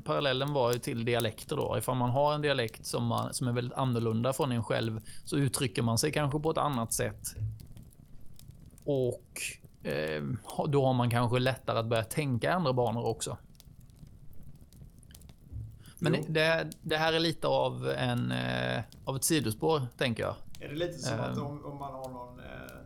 parallellen 0.00 0.52
var 0.52 0.72
till 0.72 1.04
dialekter 1.04 1.56
då. 1.56 1.78
Ifall 1.78 1.96
man 1.96 2.10
har 2.10 2.34
en 2.34 2.42
dialekt 2.42 2.86
som, 2.86 3.06
man, 3.06 3.34
som 3.34 3.48
är 3.48 3.52
väldigt 3.52 3.78
annorlunda 3.78 4.32
från 4.32 4.52
en 4.52 4.64
själv 4.64 5.00
så 5.24 5.36
uttrycker 5.36 5.82
man 5.82 5.98
sig 5.98 6.12
kanske 6.12 6.40
på 6.40 6.50
ett 6.50 6.58
annat 6.58 6.92
sätt. 6.92 7.34
Och 8.84 9.40
eh, 9.82 10.22
då 10.68 10.86
har 10.86 10.92
man 10.92 11.10
kanske 11.10 11.38
lättare 11.38 11.78
att 11.78 11.86
börja 11.86 12.04
tänka 12.04 12.52
andra 12.52 12.72
banor 12.72 13.06
också. 13.06 13.38
Men 15.98 16.16
det, 16.28 16.70
det, 16.82 16.96
här 16.96 17.12
är 17.12 17.20
lite 17.20 17.46
av, 17.46 17.88
en, 17.88 18.32
eh, 18.32 18.82
av 19.04 19.16
ett 19.16 19.24
sidospår, 19.24 19.82
tänker 19.98 20.22
jag. 20.22 20.34
Är 20.60 20.68
det 20.68 20.74
lite 20.74 20.98
som 20.98 21.20
att 21.20 21.36
ehm. 21.36 21.42
om, 21.42 21.64
om 21.64 21.78
man 21.78 21.92
har 21.92 22.08
någon 22.08 22.38
eh, 22.38 22.81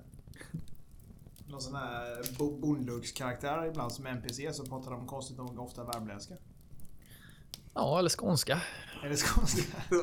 någon 1.56 1.62
sån 1.62 1.74
här 1.74 2.38
bondluggskaraktär 2.38 3.66
ibland 3.66 3.92
som 3.92 4.06
NPC 4.06 4.52
så 4.52 4.64
pratar 4.66 4.90
de 4.90 5.06
konstigt 5.06 5.36
nog 5.36 5.58
ofta 5.58 5.84
värmländska. 5.84 6.34
Ja, 7.74 7.98
eller 7.98 8.08
skånska. 8.08 8.62
Eller 9.04 9.16
skånska. 9.16 9.62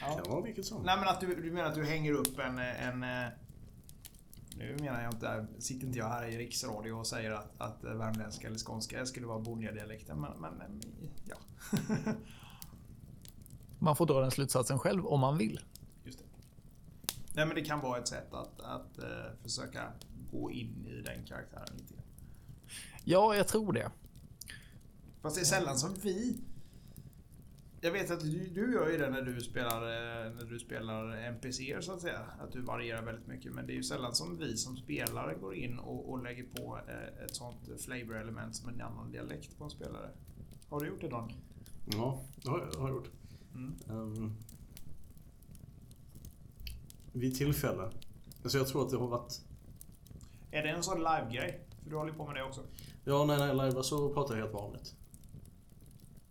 ja. 0.00 0.16
Kan 0.16 0.30
vara 0.30 0.42
vilket 0.42 0.66
som. 0.66 0.82
Nej 0.82 0.96
men 0.98 1.08
att 1.08 1.20
du, 1.20 1.42
du 1.42 1.50
menar 1.50 1.68
att 1.68 1.74
du 1.74 1.84
hänger 1.84 2.12
upp 2.12 2.38
en, 2.38 2.58
en 2.58 3.02
eh, 3.02 3.28
nu 4.56 4.76
menar 4.80 5.02
jag 5.02 5.12
inte, 5.12 5.46
sitter 5.58 5.86
inte 5.86 5.98
jag 5.98 6.08
här 6.08 6.28
i 6.28 6.38
riksradio 6.38 6.92
och 6.92 7.06
säger 7.06 7.30
att, 7.30 7.60
att 7.60 7.84
värmländska 7.84 8.46
eller 8.46 8.58
skånska 8.58 9.06
skulle 9.06 9.26
vara 9.26 9.38
bonddialekten, 9.38 10.20
men, 10.20 10.32
men 10.40 10.80
ja. 11.24 11.36
man 13.78 13.96
får 13.96 14.06
dra 14.06 14.20
den 14.20 14.30
slutsatsen 14.30 14.78
själv 14.78 15.06
om 15.06 15.20
man 15.20 15.38
vill. 15.38 15.60
Just 16.04 16.18
det. 16.18 16.24
Nej 17.34 17.46
men 17.46 17.54
det 17.54 17.64
kan 17.64 17.80
vara 17.80 17.98
ett 17.98 18.08
sätt 18.08 18.34
att, 18.34 18.60
att 18.60 18.98
uh, 18.98 19.42
försöka 19.42 19.92
gå 20.30 20.50
in 20.50 20.86
i 20.86 21.02
den 21.02 21.24
karaktären 21.24 21.76
lite 21.76 21.94
Ja, 23.04 23.36
jag 23.36 23.48
tror 23.48 23.72
det. 23.72 23.90
Fast 25.22 25.36
det 25.36 25.42
är 25.42 25.44
sällan 25.44 25.78
som 25.78 25.94
vi 26.02 26.38
Jag 27.80 27.92
vet 27.92 28.10
att 28.10 28.20
du, 28.20 28.46
du 28.46 28.72
gör 28.72 28.90
ju 28.90 28.98
det 28.98 29.10
när 29.10 29.22
du 29.22 29.40
spelar, 29.40 29.82
eh, 29.82 30.32
när 30.34 30.44
du 30.44 30.58
spelar 30.58 31.16
NPCer 31.16 31.80
så 31.80 31.92
att 31.92 32.00
säga. 32.00 32.20
Att 32.40 32.52
du 32.52 32.60
varierar 32.60 33.02
väldigt 33.02 33.26
mycket. 33.26 33.52
Men 33.52 33.66
det 33.66 33.72
är 33.72 33.76
ju 33.76 33.82
sällan 33.82 34.14
som 34.14 34.38
vi 34.38 34.56
som 34.56 34.76
spelare 34.76 35.34
går 35.34 35.54
in 35.54 35.78
och, 35.78 36.10
och 36.10 36.22
lägger 36.22 36.44
på 36.44 36.78
eh, 36.88 37.24
ett 37.24 37.34
sånt 37.34 37.68
flavor-element 37.84 38.56
som 38.56 38.68
en 38.68 38.80
annan 38.80 39.12
dialekt 39.12 39.58
på 39.58 39.64
en 39.64 39.70
spelare. 39.70 40.10
Har 40.68 40.80
du 40.80 40.86
gjort 40.86 41.00
det 41.00 41.08
Don? 41.08 41.32
Ja, 41.86 42.22
det 42.42 42.48
har 42.48 42.58
jag, 42.58 42.80
har 42.80 42.88
jag 42.88 42.96
gjort. 42.96 43.10
Mm. 43.54 43.74
Um, 43.88 44.36
vid 47.12 47.36
tillfälle. 47.36 47.90
Alltså 48.42 48.58
jag 48.58 48.68
tror 48.68 48.84
att 48.84 48.90
det 48.90 48.96
har 48.96 49.08
varit... 49.08 49.40
Är 50.58 50.62
det 50.62 50.68
en 50.70 50.82
sån 50.82 50.98
live-grej? 50.98 51.60
För 51.82 51.90
du 51.90 51.96
håller 51.96 52.12
ju 52.12 52.18
på 52.18 52.26
med 52.26 52.34
det 52.34 52.42
också. 52.42 52.60
Ja, 53.04 53.24
när 53.24 53.46
jag 53.46 53.56
livear 53.56 53.82
så 53.82 54.14
pratar 54.14 54.34
jag 54.34 54.42
helt 54.42 54.54
vanligt. 54.54 54.94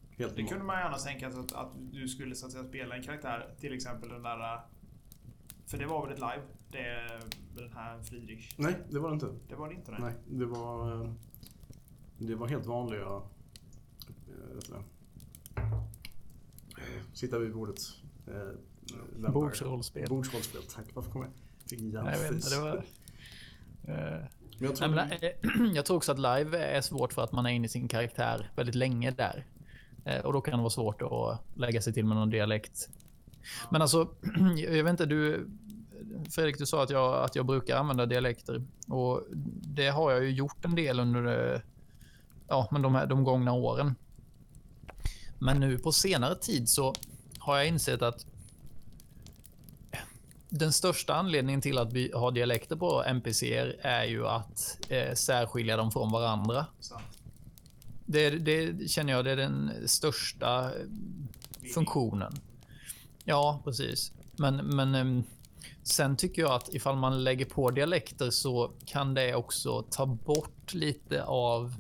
Helt 0.09 0.35
Det 0.35 0.43
kunde 0.43 0.63
man 0.65 0.79
gärna 0.79 0.97
tänka 0.97 1.31
sig 1.31 1.39
att, 1.39 1.53
att 1.53 1.71
du 1.91 2.07
skulle 2.07 2.35
så 2.35 2.45
att 2.45 2.51
säga, 2.51 2.63
spela 2.63 2.95
en 2.95 3.03
karaktär. 3.03 3.55
Till 3.59 3.73
exempel 3.73 4.09
den 4.09 4.23
där... 4.23 4.53
eh, 4.53 4.59
För 5.65 5.77
det 5.77 5.85
var 5.85 6.05
väl 6.07 6.13
ett 6.13 6.19
live? 6.19 6.41
Det, 6.71 7.19
den 7.61 7.71
här 7.73 8.01
Friedrich. 8.03 8.53
Nej, 8.57 8.75
det 8.89 8.99
var 8.99 9.09
det 9.09 9.13
inte. 9.13 9.35
Det 9.49 9.55
var 9.55 9.67
det 9.69 9.75
inte? 9.75 9.91
Nej, 9.99 10.13
det 10.27 10.45
var... 10.45 11.01
eh, 11.03 11.11
Det 12.17 12.35
var 12.35 12.47
helt 12.47 12.65
vanliga... 12.65 13.01
eh, 13.01 14.55
Vet 14.55 14.65
du 14.67 14.73
det? 14.73 14.83
Eh, 16.77 17.03
Sitta 17.13 17.39
vid 17.39 17.53
bordet. 17.53 17.79
eh. 18.27 19.31
Bordsrollspel. 19.31 20.09
Bordsrollspel, 20.09 20.61
tack. 20.75 20.85
Varför 20.93 21.11
kom 21.11 21.21
jag? 21.21 21.31
Fick 21.69 21.79
en 21.79 21.89
Nej, 21.89 21.95
jag 21.95 22.03
vet 22.05 22.15
inte, 22.15 22.23
hjärnfis. 22.33 22.49
det 22.51 22.59
var... 22.61 22.83
Eh, 23.88 23.93
Men 24.60 24.67
jag 24.67 24.76
tror... 24.76 24.88
Nej, 24.89 25.17
men, 25.41 25.62
eh, 25.67 25.71
jag 25.76 25.86
tror 25.86 25.97
också 25.97 26.12
att 26.12 26.17
live 26.19 26.58
är 26.58 26.82
svårt 26.82 27.13
för 27.13 27.23
att 27.23 27.32
man 27.32 27.45
är 27.45 27.50
inne 27.50 27.65
i 27.65 27.69
sin 27.69 27.88
karaktär 27.88 28.52
väldigt 28.56 28.76
länge 28.76 29.12
där. 29.12 29.45
Eh, 30.06 30.19
Och 30.26 30.34
då 30.34 30.41
kan 30.41 30.52
det 30.52 30.58
vara 30.58 30.69
svårt 30.69 31.02
att 31.02 31.39
lägga 31.60 31.82
sig 31.82 31.93
till 31.93 32.06
med 32.06 32.17
någon 32.17 32.30
dialekt. 32.30 32.89
Men 33.69 33.82
alltså, 33.82 34.10
jag 34.58 34.84
vet 34.84 34.91
inte, 34.91 35.06
du... 35.06 35.50
Fredrik, 36.32 36.58
du 36.58 36.65
sa 36.65 36.84
att 36.84 36.89
jag, 36.89 37.23
att 37.26 37.36
jag 37.36 37.45
brukar 37.45 37.78
använda 37.78 38.06
dialekter. 38.06 38.63
Och 38.88 39.23
det 39.62 39.88
har 39.88 40.12
jag 40.12 40.23
ju 40.23 40.32
gjort 40.32 40.65
en 40.65 40.76
del 40.76 41.00
under 41.00 41.63
ja, 42.47 42.67
men 42.71 42.82
de, 42.82 42.95
här, 42.95 43.08
de 43.08 43.23
gångna 43.23 43.54
åren. 43.54 43.95
Men 45.39 45.60
nu 45.60 45.78
på 45.78 45.91
senare 45.91 46.36
tid 46.36 46.69
så 46.69 46.93
har 47.39 47.58
jag 47.58 47.67
insett 47.67 48.02
att 48.02 48.26
den 50.49 50.73
största 50.73 51.13
anledningen 51.13 51.62
till 51.62 51.77
att 51.77 51.93
vi 51.93 52.12
har 52.15 52.31
dialekter 52.31 52.75
på 52.75 53.03
NPCer 53.03 53.79
är 53.81 54.03
ju 54.03 54.27
att 54.27 54.77
eh, 54.89 55.13
särskilja 55.13 55.77
dem 55.77 55.91
från 55.91 56.12
varandra. 56.12 56.65
Det, 58.05 58.29
det 58.29 58.89
känner 58.89 59.13
jag 59.13 59.25
det 59.25 59.31
är 59.31 59.38
den 59.38 59.71
största 59.86 60.65
eh, 60.65 60.71
funktionen. 61.73 62.33
Ja, 63.23 63.62
precis. 63.63 64.12
Men, 64.38 64.55
men 64.55 64.95
ehm, 64.95 65.23
sen 65.83 66.17
tycker 66.17 66.41
jag 66.41 66.51
att 66.51 66.73
ifall 66.73 66.95
man 66.95 67.23
lägger 67.23 67.45
på 67.45 67.71
dialekter 67.71 68.29
så 68.29 68.71
kan 68.86 69.13
det 69.13 69.36
också 69.36 69.81
ta 69.81 70.05
bort 70.05 70.73
lite 70.73 71.23
av... 71.23 71.75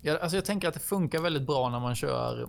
Jag, 0.00 0.20
alltså 0.20 0.36
jag 0.36 0.44
tänker 0.44 0.68
att 0.68 0.74
det 0.74 0.80
funkar 0.80 1.20
väldigt 1.20 1.46
bra 1.46 1.68
när 1.68 1.80
man 1.80 1.94
kör 1.94 2.48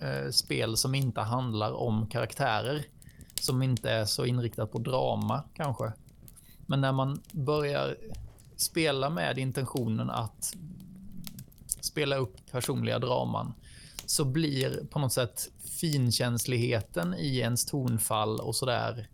eh, 0.00 0.30
spel 0.30 0.76
som 0.76 0.94
inte 0.94 1.20
handlar 1.20 1.72
om 1.72 2.06
karaktärer. 2.06 2.84
Som 3.40 3.62
inte 3.62 3.90
är 3.90 4.04
så 4.04 4.24
inriktat 4.24 4.72
på 4.72 4.78
drama 4.78 5.44
kanske. 5.54 5.92
Men 6.66 6.80
när 6.80 6.92
man 6.92 7.20
börjar 7.32 7.96
spela 8.56 9.10
med 9.10 9.38
intentionen 9.38 10.10
att 10.10 10.56
spela 11.80 12.16
upp 12.16 12.36
personliga 12.50 12.98
draman 12.98 13.54
så 14.06 14.24
blir 14.24 14.86
på 14.90 14.98
något 14.98 15.12
sätt 15.12 15.50
finkänsligheten 15.80 17.14
i 17.14 17.38
ens 17.38 17.66
tonfall 17.66 18.40
och 18.40 18.56
sådär 18.56 19.08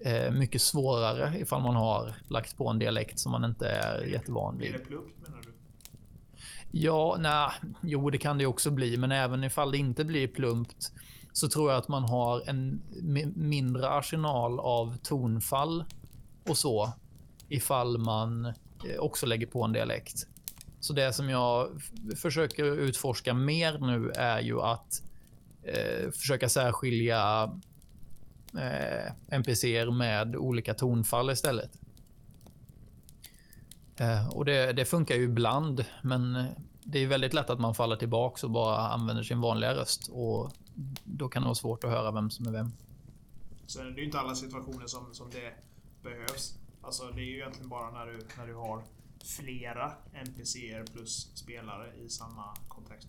eh, 0.00 0.30
mycket 0.30 0.62
svårare 0.62 1.38
ifall 1.38 1.62
man 1.62 1.76
har 1.76 2.14
lagt 2.28 2.56
på 2.56 2.68
en 2.68 2.78
dialekt 2.78 3.18
som 3.18 3.32
man 3.32 3.44
inte 3.44 3.68
är 3.68 4.04
jättevan 4.04 4.56
Blir 4.56 4.72
vid. 4.72 4.80
det 4.80 4.86
plumpt 4.86 5.28
menar 5.28 5.42
du? 5.42 5.52
Ja, 6.70 7.16
nej, 7.20 7.50
jo, 7.82 8.10
det 8.10 8.18
kan 8.18 8.38
det 8.38 8.46
också 8.46 8.70
bli, 8.70 8.96
men 8.96 9.12
även 9.12 9.44
ifall 9.44 9.70
det 9.70 9.78
inte 9.78 10.04
blir 10.04 10.28
plumpt 10.28 10.92
så 11.32 11.48
tror 11.48 11.70
jag 11.70 11.78
att 11.78 11.88
man 11.88 12.04
har 12.04 12.48
en 12.48 12.82
mindre 13.36 13.90
arsenal 13.90 14.60
av 14.60 14.96
tonfall 14.96 15.84
och 16.48 16.56
så 16.56 16.92
ifall 17.48 17.98
man 17.98 18.46
eh, 18.46 18.98
också 18.98 19.26
lägger 19.26 19.46
på 19.46 19.64
en 19.64 19.72
dialekt. 19.72 20.26
Så 20.80 20.92
det 20.92 21.12
som 21.12 21.30
jag 21.30 21.82
försöker 22.16 22.64
utforska 22.64 23.34
mer 23.34 23.78
nu 23.78 24.10
är 24.10 24.40
ju 24.40 24.60
att 24.60 25.02
eh, 25.62 26.10
försöka 26.10 26.48
särskilja 26.48 27.52
eh, 28.58 29.12
NPCer 29.38 29.90
med 29.90 30.36
olika 30.36 30.74
tonfall 30.74 31.30
istället. 31.30 31.70
Eh, 33.96 34.28
och 34.28 34.44
det, 34.44 34.72
det 34.72 34.84
funkar 34.84 35.14
ju 35.14 35.24
ibland, 35.24 35.84
men 36.02 36.36
eh, 36.36 36.44
det 36.84 36.98
är 36.98 37.06
väldigt 37.06 37.34
lätt 37.34 37.50
att 37.50 37.60
man 37.60 37.74
faller 37.74 37.96
tillbaka 37.96 38.46
och 38.46 38.52
bara 38.52 38.78
använder 38.78 39.22
sin 39.22 39.40
vanliga 39.40 39.74
röst 39.74 40.08
och 40.12 40.52
då 41.04 41.28
kan 41.28 41.42
det 41.42 41.46
vara 41.46 41.54
svårt 41.54 41.84
att 41.84 41.90
höra 41.90 42.10
vem 42.10 42.30
som 42.30 42.46
är 42.46 42.52
vem. 42.52 42.72
Sen 43.66 43.86
är 43.86 43.90
det 43.90 44.00
ju 44.00 44.06
inte 44.06 44.20
alla 44.20 44.34
situationer 44.34 44.86
som, 44.86 45.14
som 45.14 45.30
det 45.30 45.54
behövs. 46.02 46.58
Alltså 46.82 47.10
det 47.10 47.20
är 47.20 47.24
ju 47.24 47.36
egentligen 47.36 47.68
bara 47.68 47.90
när 47.90 48.06
du, 48.06 48.18
när 48.38 48.46
du 48.46 48.54
har 48.54 48.82
flera 49.24 49.92
NPCer 50.12 50.84
plus 50.92 51.30
spelare 51.34 51.94
i 51.96 52.08
samma 52.08 52.44
kontext. 52.68 53.08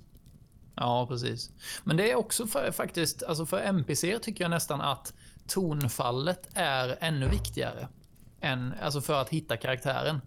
Ja, 0.75 1.07
precis. 1.07 1.51
Men 1.83 1.97
det 1.97 2.11
är 2.11 2.15
också 2.15 2.47
för, 2.47 2.71
faktiskt, 2.71 3.23
alltså 3.23 3.45
för 3.45 3.59
NPC 3.59 4.19
tycker 4.19 4.43
jag 4.43 4.51
nästan 4.51 4.81
att 4.81 5.13
tonfallet 5.47 6.49
är 6.53 6.97
ännu 7.01 7.29
viktigare 7.29 7.87
än, 8.41 8.73
alltså 8.81 9.01
för 9.01 9.21
att 9.21 9.29
hitta 9.29 9.57
karaktären. 9.57 10.21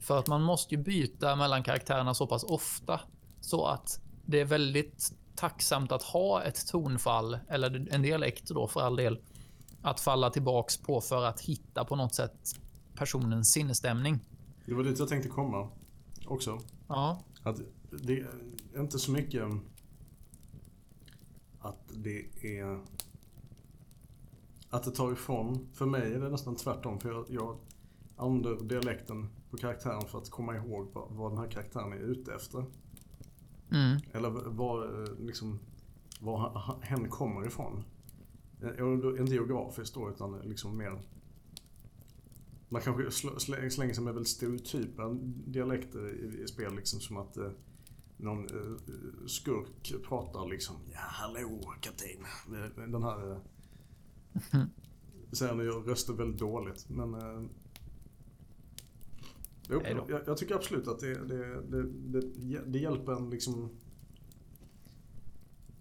För 0.00 0.18
att 0.18 0.26
man 0.26 0.42
måste 0.42 0.74
ju 0.74 0.82
byta 0.82 1.36
mellan 1.36 1.62
karaktärerna 1.62 2.14
så 2.14 2.26
pass 2.26 2.44
ofta 2.44 3.00
så 3.40 3.66
att 3.66 4.00
det 4.26 4.40
är 4.40 4.44
väldigt 4.44 5.12
tacksamt 5.40 5.92
att 5.92 6.02
ha 6.02 6.42
ett 6.42 6.66
tonfall 6.66 7.38
eller 7.48 7.88
en 7.94 8.02
dialekt 8.02 8.48
då 8.48 8.68
för 8.68 8.80
all 8.80 8.96
del 8.96 9.18
att 9.82 10.00
falla 10.00 10.30
tillbaks 10.30 10.76
på 10.76 11.00
för 11.00 11.24
att 11.24 11.40
hitta 11.40 11.84
på 11.84 11.96
något 11.96 12.14
sätt 12.14 12.56
personens 12.94 13.52
sinnesstämning. 13.52 14.18
Det 14.66 14.74
var 14.74 14.84
dit 14.84 14.98
jag 14.98 15.08
tänkte 15.08 15.28
komma 15.28 15.68
också. 16.26 16.58
Ja, 16.88 17.22
Att 17.42 17.60
det 17.90 18.18
är 18.74 18.80
inte 18.80 18.98
så 18.98 19.10
mycket 19.12 19.42
att 21.60 21.92
det 21.94 22.24
är... 22.42 22.80
Att 24.70 24.84
det 24.84 24.90
tar 24.90 25.12
ifrån. 25.12 25.68
För 25.74 25.86
mig 25.86 26.14
är 26.14 26.20
det 26.20 26.28
nästan 26.28 26.56
tvärtom. 26.56 27.00
För 27.00 27.08
jag, 27.08 27.26
jag 27.28 27.56
använder 28.16 28.64
dialekten 28.64 29.28
på 29.50 29.56
karaktären 29.56 30.02
för 30.08 30.18
att 30.18 30.30
komma 30.30 30.56
ihåg 30.56 30.90
vad, 30.92 31.10
vad 31.10 31.30
den 31.30 31.38
här 31.38 31.50
karaktären 31.50 31.92
är 31.92 31.96
ute 31.96 32.34
efter. 32.34 32.64
Mm. 33.72 34.00
Eller 34.12 34.30
var, 34.30 35.02
eh, 35.02 35.26
liksom, 35.26 35.58
var 36.20 36.76
hen 36.82 37.08
kommer 37.08 37.46
ifrån. 37.46 37.84
Eh, 38.62 39.20
Inte 39.20 39.34
geografiskt 39.34 39.94
då, 39.94 40.10
utan 40.10 40.38
liksom 40.40 40.76
mer... 40.76 41.00
Man 42.68 42.82
kanske 42.82 43.02
sl- 43.02 43.36
sl- 43.36 43.68
slänger 43.68 43.94
sig 43.94 44.04
med 44.04 44.14
väldigt 44.14 44.28
stereotypa 44.32 45.16
dialekter 45.46 46.08
i, 46.08 46.42
i 46.42 46.46
spel, 46.46 46.74
liksom 46.76 47.00
som 47.00 47.16
att 47.16 47.36
eh, 47.36 47.50
någon 48.16 48.44
eh, 48.44 49.26
skurk 49.26 49.94
pratar 50.08 50.48
liksom 50.48 50.76
Ja, 50.92 50.98
hallå 51.00 51.74
kapten. 51.80 52.24
Eh, 52.54 52.88
Den 52.88 53.02
här... 53.02 53.30
Eh, 53.32 53.38
sen 55.32 55.58
jag 55.58 55.88
röstar 55.88 56.14
väldigt 56.14 56.40
dåligt, 56.40 56.88
men... 56.88 57.14
Jo, 59.70 59.80
jag, 60.08 60.20
jag 60.26 60.36
tycker 60.36 60.54
absolut 60.54 60.88
att 60.88 60.98
det, 61.00 61.14
det, 61.24 61.62
det, 61.62 61.82
det, 62.20 62.60
det 62.66 62.78
hjälper 62.78 63.12
en 63.12 63.30
liksom... 63.30 63.70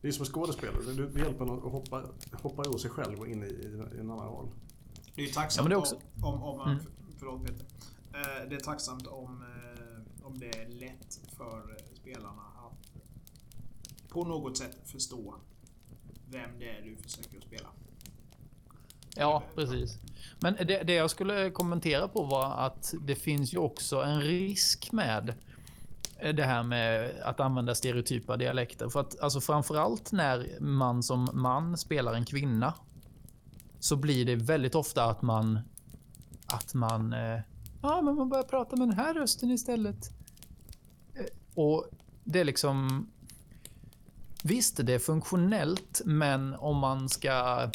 Det 0.01 0.07
är 0.07 0.11
som 0.11 0.21
en 0.25 0.31
skådespelare. 0.31 0.93
Det, 0.93 1.07
det 1.07 1.19
hjälper 1.19 1.43
en 1.45 1.49
att 1.51 1.59
hoppa, 1.71 2.05
hoppa 2.31 2.63
ur 2.69 2.77
sig 2.77 2.91
själv 2.91 3.19
och 3.19 3.27
in 3.27 3.43
i, 3.43 3.47
i, 3.47 3.99
en 3.99 4.11
annan 4.11 4.27
roll. 4.27 4.49
Det 5.15 5.21
är 5.21 5.25
ju 5.25 5.29
Ja, 5.29 5.33
tacksamt 5.35 5.69
det 5.69 5.75
är 5.75 5.77
också- 5.79 5.99
om... 6.21 6.33
om, 6.33 6.43
om 6.43 6.61
Mm. 6.69 6.83
Förlåt 7.17 7.41
Peter. 7.45 7.65
Eh, 8.13 8.49
Det 8.49 8.55
är 8.55 8.59
tacksamt 8.59 9.07
om, 9.07 9.41
eh, 9.41 10.25
om 10.25 10.39
det 10.39 10.57
är 10.57 10.69
lätt 10.69 11.21
för 11.37 11.77
spelarna 11.93 12.41
att 12.41 13.01
på 14.09 14.23
något 14.23 14.57
sätt 14.57 14.77
förstå 14.85 15.35
vem 16.29 16.49
det 16.59 16.69
är 16.69 16.81
du 16.81 16.95
försöker 16.95 17.41
spela. 17.41 17.69
Ja, 19.19 19.43
precis. 19.55 19.97
Men 20.39 20.55
det, 20.55 20.83
det 20.83 20.93
jag 20.93 21.09
skulle 21.09 21.49
kommentera 21.49 22.07
på 22.07 22.23
var 22.23 22.51
att 22.51 22.93
det 23.01 23.15
finns 23.15 23.53
ju 23.53 23.57
också 23.57 24.01
en 24.01 24.21
risk 24.21 24.91
med 24.91 25.33
det 26.33 26.43
här 26.43 26.63
med 26.63 27.11
att 27.23 27.39
använda 27.39 27.75
stereotypa 27.75 28.37
dialekter. 28.37 28.89
För 28.89 28.99
att 28.99 29.19
alltså 29.19 29.41
framförallt 29.41 30.11
när 30.11 30.59
man 30.59 31.03
som 31.03 31.29
man 31.33 31.77
spelar 31.77 32.13
en 32.13 32.25
kvinna 32.25 32.73
så 33.79 33.95
blir 33.95 34.25
det 34.25 34.35
väldigt 34.35 34.75
ofta 34.75 35.03
att 35.03 35.21
man 35.21 35.59
att 36.47 36.73
man 36.73 37.13
eh, 37.13 37.39
ja, 37.81 38.01
men 38.01 38.15
man 38.15 38.29
börjar 38.29 38.43
prata 38.43 38.75
med 38.75 38.87
den 38.87 38.97
här 38.97 39.13
rösten 39.13 39.51
istället. 39.51 40.11
Eh, 41.15 41.25
Och 41.55 41.89
det 42.23 42.39
är 42.39 42.45
liksom 42.45 43.07
visst, 44.43 44.85
det 44.85 44.93
är 44.93 44.99
funktionellt, 44.99 46.01
men 46.05 46.55
om 46.55 46.77
man 46.77 47.09
ska 47.09 47.69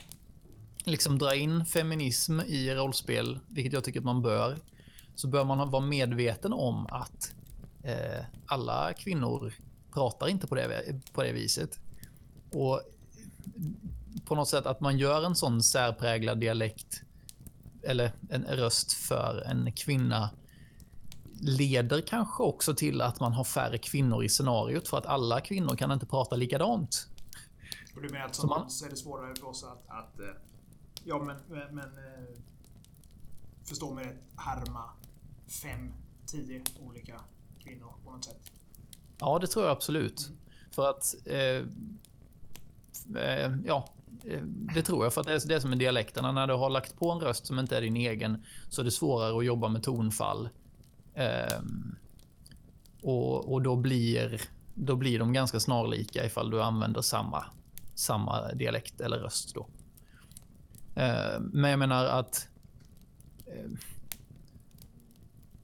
liksom 0.85 1.19
dra 1.19 1.35
in 1.35 1.65
feminism 1.65 2.41
i 2.41 2.75
rollspel, 2.75 3.39
vilket 3.49 3.73
jag 3.73 3.85
tycker 3.85 4.01
att 4.01 4.05
man 4.05 4.23
bör, 4.23 4.59
så 5.15 5.29
bör 5.29 5.45
man 5.45 5.71
vara 5.71 5.83
medveten 5.83 6.53
om 6.53 6.87
att 6.87 7.35
eh, 7.83 8.25
alla 8.47 8.93
kvinnor 8.93 9.55
pratar 9.93 10.29
inte 10.29 10.47
på 10.47 10.55
det, 10.55 11.01
på 11.13 11.23
det 11.23 11.33
viset. 11.33 11.79
Och 12.53 12.81
på 14.25 14.35
något 14.35 14.49
sätt 14.49 14.67
att 14.67 14.81
man 14.81 14.99
gör 14.99 15.23
en 15.23 15.35
sån 15.35 15.63
särpräglad 15.63 16.41
dialekt 16.41 17.03
eller 17.83 18.13
en 18.31 18.45
röst 18.45 18.93
för 18.93 19.43
en 19.47 19.73
kvinna 19.73 20.31
leder 21.41 22.01
kanske 22.01 22.43
också 22.43 22.75
till 22.75 23.01
att 23.01 23.21
man 23.21 23.33
har 23.33 23.45
färre 23.45 23.79
kvinnor 23.79 24.25
i 24.25 24.29
scenariot 24.29 24.89
för 24.89 24.99
att 24.99 25.07
alla 25.07 25.41
kvinnor 25.41 25.77
kan 25.77 25.93
inte 25.93 26.07
prata 26.07 26.37
likadant. 26.37 27.09
Och 27.97 28.03
du 28.03 28.09
menar 28.09 28.27
att 28.27 28.35
som 28.35 28.49
man... 28.49 28.71
så 28.71 28.87
är 28.87 28.91
det 28.91 28.97
svårare 28.97 29.35
för 29.37 29.49
oss 29.49 29.65
att, 29.65 29.85
att 29.89 30.21
eh, 30.21 30.27
ja 31.05 31.25
men, 31.25 31.37
men 31.75 31.85
eh, 31.85 32.39
förstå 33.65 33.95
mig 33.95 34.05
rätt, 34.05 34.23
härma 34.37 34.91
fem, 35.63 35.95
tio 36.27 36.63
olika 36.81 37.21
kvinnor 37.59 37.95
på 38.05 38.11
något 38.11 38.25
sätt? 38.25 38.53
Ja, 39.19 39.39
det 39.39 39.47
tror 39.47 39.65
jag 39.65 39.73
absolut. 39.73 40.27
Mm. 40.27 40.39
För 40.71 40.91
att 40.91 41.15
eh, 41.27 41.67
eh, 43.23 43.57
ja, 43.67 43.95
Eh, 44.25 44.43
det 44.75 44.83
tror 44.83 45.05
jag, 45.05 45.15
för 45.15 45.21
att 45.21 45.27
det 45.27 45.33
är 45.33 45.49
det 45.49 45.61
som 45.61 45.73
är 45.73 45.77
dialekterna. 45.77 46.33
När 46.33 46.47
du 46.47 46.55
har 46.55 46.71
lagt 46.71 46.99
på 46.99 47.11
en 47.11 47.21
röst 47.21 47.47
som 47.47 47.59
inte 47.59 47.77
är 47.77 47.81
din 47.81 47.97
egen 47.97 48.45
så 48.71 48.81
är 48.81 48.85
det 48.85 48.91
svårare 48.91 49.39
att 49.39 49.45
jobba 49.45 49.69
med 49.69 49.83
tonfall. 49.83 50.49
Um, 51.59 51.97
och, 53.03 53.53
och 53.53 53.63
då, 53.63 53.77
blir, 53.77 54.41
då 54.75 54.97
blir 54.97 55.19
de 55.19 55.33
ganska 55.33 55.61
snarlika 55.61 56.27
ifall 56.27 56.51
du 56.51 56.63
använder 56.63 57.01
samma, 57.01 57.45
samma 57.95 58.53
dialekt 58.53 59.01
eller 59.01 59.19
röst. 59.19 59.55
Då. 59.55 59.67
Eh, 60.95 61.41
men 61.41 61.71
jag 61.71 61.79
menar 61.79 62.05
att... 62.05 62.49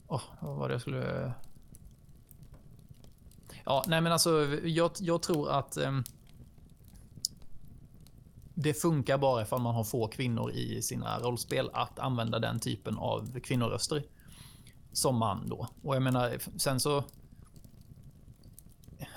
Oh, 0.06 0.22
vad 0.40 0.56
var 0.56 0.68
det 0.68 0.74
jag 0.74 0.80
skulle... 0.80 1.32
Ja, 3.64 3.84
nej 3.86 4.00
men 4.00 4.12
alltså 4.12 4.46
jag, 4.64 4.90
jag 5.00 5.22
tror 5.22 5.50
att... 5.50 5.76
Um, 5.76 6.04
det 8.54 8.74
funkar 8.74 9.18
bara 9.18 9.42
ifall 9.42 9.60
man 9.60 9.74
har 9.74 9.84
få 9.84 10.08
kvinnor 10.08 10.52
i 10.52 10.82
sina 10.82 11.18
rollspel 11.18 11.70
att 11.72 11.98
använda 11.98 12.38
den 12.38 12.60
typen 12.60 12.96
av 12.96 13.40
kvinnoröster. 13.40 14.04
Som 14.92 15.16
man 15.16 15.48
då. 15.48 15.68
Och 15.82 15.96
jag 15.96 16.02
menar, 16.02 16.38
sen 16.58 16.80
så... 16.80 17.04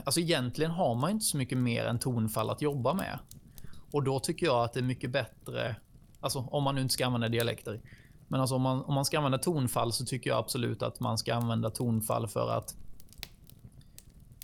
Alltså 0.04 0.20
egentligen 0.20 0.72
har 0.72 0.96
man 0.96 1.12
inte 1.12 1.26
så 1.26 1.38
mycket 1.38 1.58
mer 1.58 1.86
än 1.86 2.00
tonfall 2.00 2.50
att 2.50 2.62
jobba 2.62 2.94
med. 2.94 3.20
Och 3.92 4.04
då 4.04 4.20
tycker 4.20 4.46
jag 4.46 4.64
att 4.64 4.74
det 4.74 4.80
är 4.80 4.84
mycket 4.84 5.12
bättre, 5.12 5.76
alltså 6.24 6.40
om 6.40 6.64
man 6.64 6.76
nu 6.76 6.82
inte 6.82 6.94
ska 6.94 7.06
använda 7.06 7.30
dialekter. 7.30 7.82
Men 8.28 8.42
alltså 8.42 8.56
om 8.56 8.62
man, 8.62 8.84
om 8.84 8.94
man 8.94 9.06
ska 9.06 9.18
använda 9.18 9.38
tonfall 9.38 9.94
så 9.94 10.06
tycker 10.06 10.30
jag 10.30 10.40
absolut 10.40 10.84
att 10.84 11.00
man 11.00 11.18
ska 11.18 11.34
använda 11.36 11.70
tonfall 11.70 12.28
för 12.28 12.58
att 12.58 12.76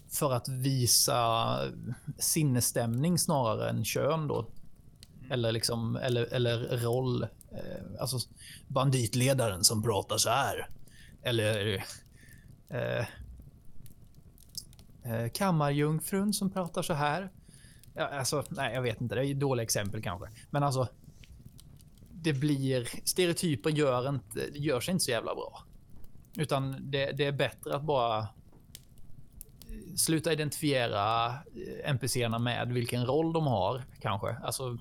för 0.10 0.34
att 0.34 0.50
visa 0.50 1.58
sinnesstämning 2.18 3.20
snarare 3.20 3.70
än 3.70 3.86
kön 3.86 4.28
då. 4.28 4.46
Eller, 5.30 5.52
liksom, 5.52 5.96
eller, 5.96 6.34
eller 6.34 6.78
roll. 6.78 7.24
Eh, 7.24 8.02
alltså 8.02 8.18
banditledaren 8.68 9.64
som 9.64 9.84
pratar 9.84 10.18
så 10.18 10.30
här. 10.30 10.70
Eller 11.24 11.86
eh, 12.70 13.06
eh, 15.04 15.30
kammarjungfrun 15.34 16.34
som 16.34 16.50
pratar 16.50 16.82
så 16.82 16.94
här. 16.94 17.32
Alltså, 17.96 18.44
nej, 18.50 18.74
jag 18.74 18.82
vet 18.82 19.02
inte. 19.02 19.16
Det 19.16 19.26
är 19.26 19.34
dåliga 19.34 19.64
exempel 19.64 20.02
kanske. 20.02 20.30
Men 20.50 20.64
alltså. 20.64 20.88
Det 22.24 22.34
blir 22.34 22.90
stereotyper 23.04 23.70
gör 23.70 24.10
inte 24.10 24.50
gör 24.54 24.80
sig 24.80 24.92
inte 24.92 25.06
så 25.06 25.12
jävla 25.12 25.36
bra. 25.36 25.64
Utan 26.38 26.92
det, 26.92 27.12
det 27.12 27.26
är 27.26 27.32
bättre 27.32 27.76
att 27.76 27.84
bara 27.84 28.20
eh, 28.20 28.26
sluta 29.96 30.34
identifiera 30.34 31.28
eh, 31.28 31.90
NPCerna 31.90 32.40
med 32.40 32.72
vilken 32.72 33.06
roll 33.06 33.34
de 33.34 33.48
har 33.48 33.84
kanske, 34.02 34.36
alltså 34.44 34.78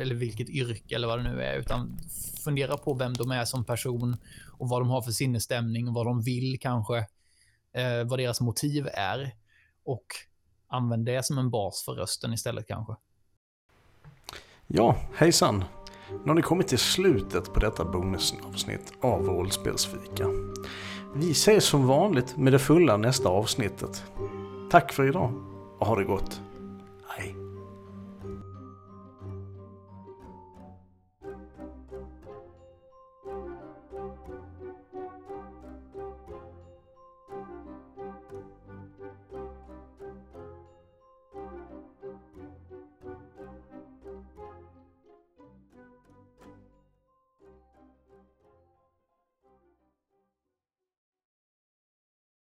eller 0.00 0.14
vilket 0.14 0.48
yrke 0.48 0.94
eller 0.94 1.08
vad 1.08 1.18
det 1.18 1.30
nu 1.30 1.42
är, 1.42 1.58
utan 1.58 1.98
fundera 2.44 2.76
på 2.76 2.94
vem 2.94 3.14
de 3.14 3.30
är 3.30 3.44
som 3.44 3.64
person 3.64 4.16
och 4.58 4.68
vad 4.68 4.80
de 4.80 4.90
har 4.90 5.02
för 5.02 5.12
sinnesstämning 5.12 5.88
och 5.88 5.94
vad 5.94 6.06
de 6.06 6.22
vill 6.22 6.60
kanske, 6.60 6.98
eh, 7.72 8.04
vad 8.04 8.18
deras 8.18 8.40
motiv 8.40 8.88
är 8.92 9.34
och 9.84 10.06
använd 10.68 11.06
det 11.06 11.24
som 11.24 11.38
en 11.38 11.50
bas 11.50 11.82
för 11.84 11.92
rösten 11.92 12.32
istället 12.32 12.66
kanske. 12.66 12.94
Ja, 14.66 14.96
hejsan! 15.14 15.64
Nu 16.24 16.30
har 16.30 16.34
ni 16.34 16.42
kommit 16.42 16.68
till 16.68 16.78
slutet 16.78 17.52
på 17.52 17.60
detta 17.60 17.84
bonusavsnitt 17.84 18.92
av 19.00 19.26
Rollspelsfika. 19.26 20.28
Vi 21.14 21.30
ses 21.30 21.64
som 21.64 21.86
vanligt 21.86 22.36
med 22.36 22.52
det 22.52 22.58
fulla 22.58 22.96
nästa 22.96 23.28
avsnittet. 23.28 24.04
Tack 24.70 24.92
för 24.92 25.08
idag 25.08 25.32
och 25.78 25.86
ha 25.86 25.96
det 25.96 26.04
gott. 26.04 26.40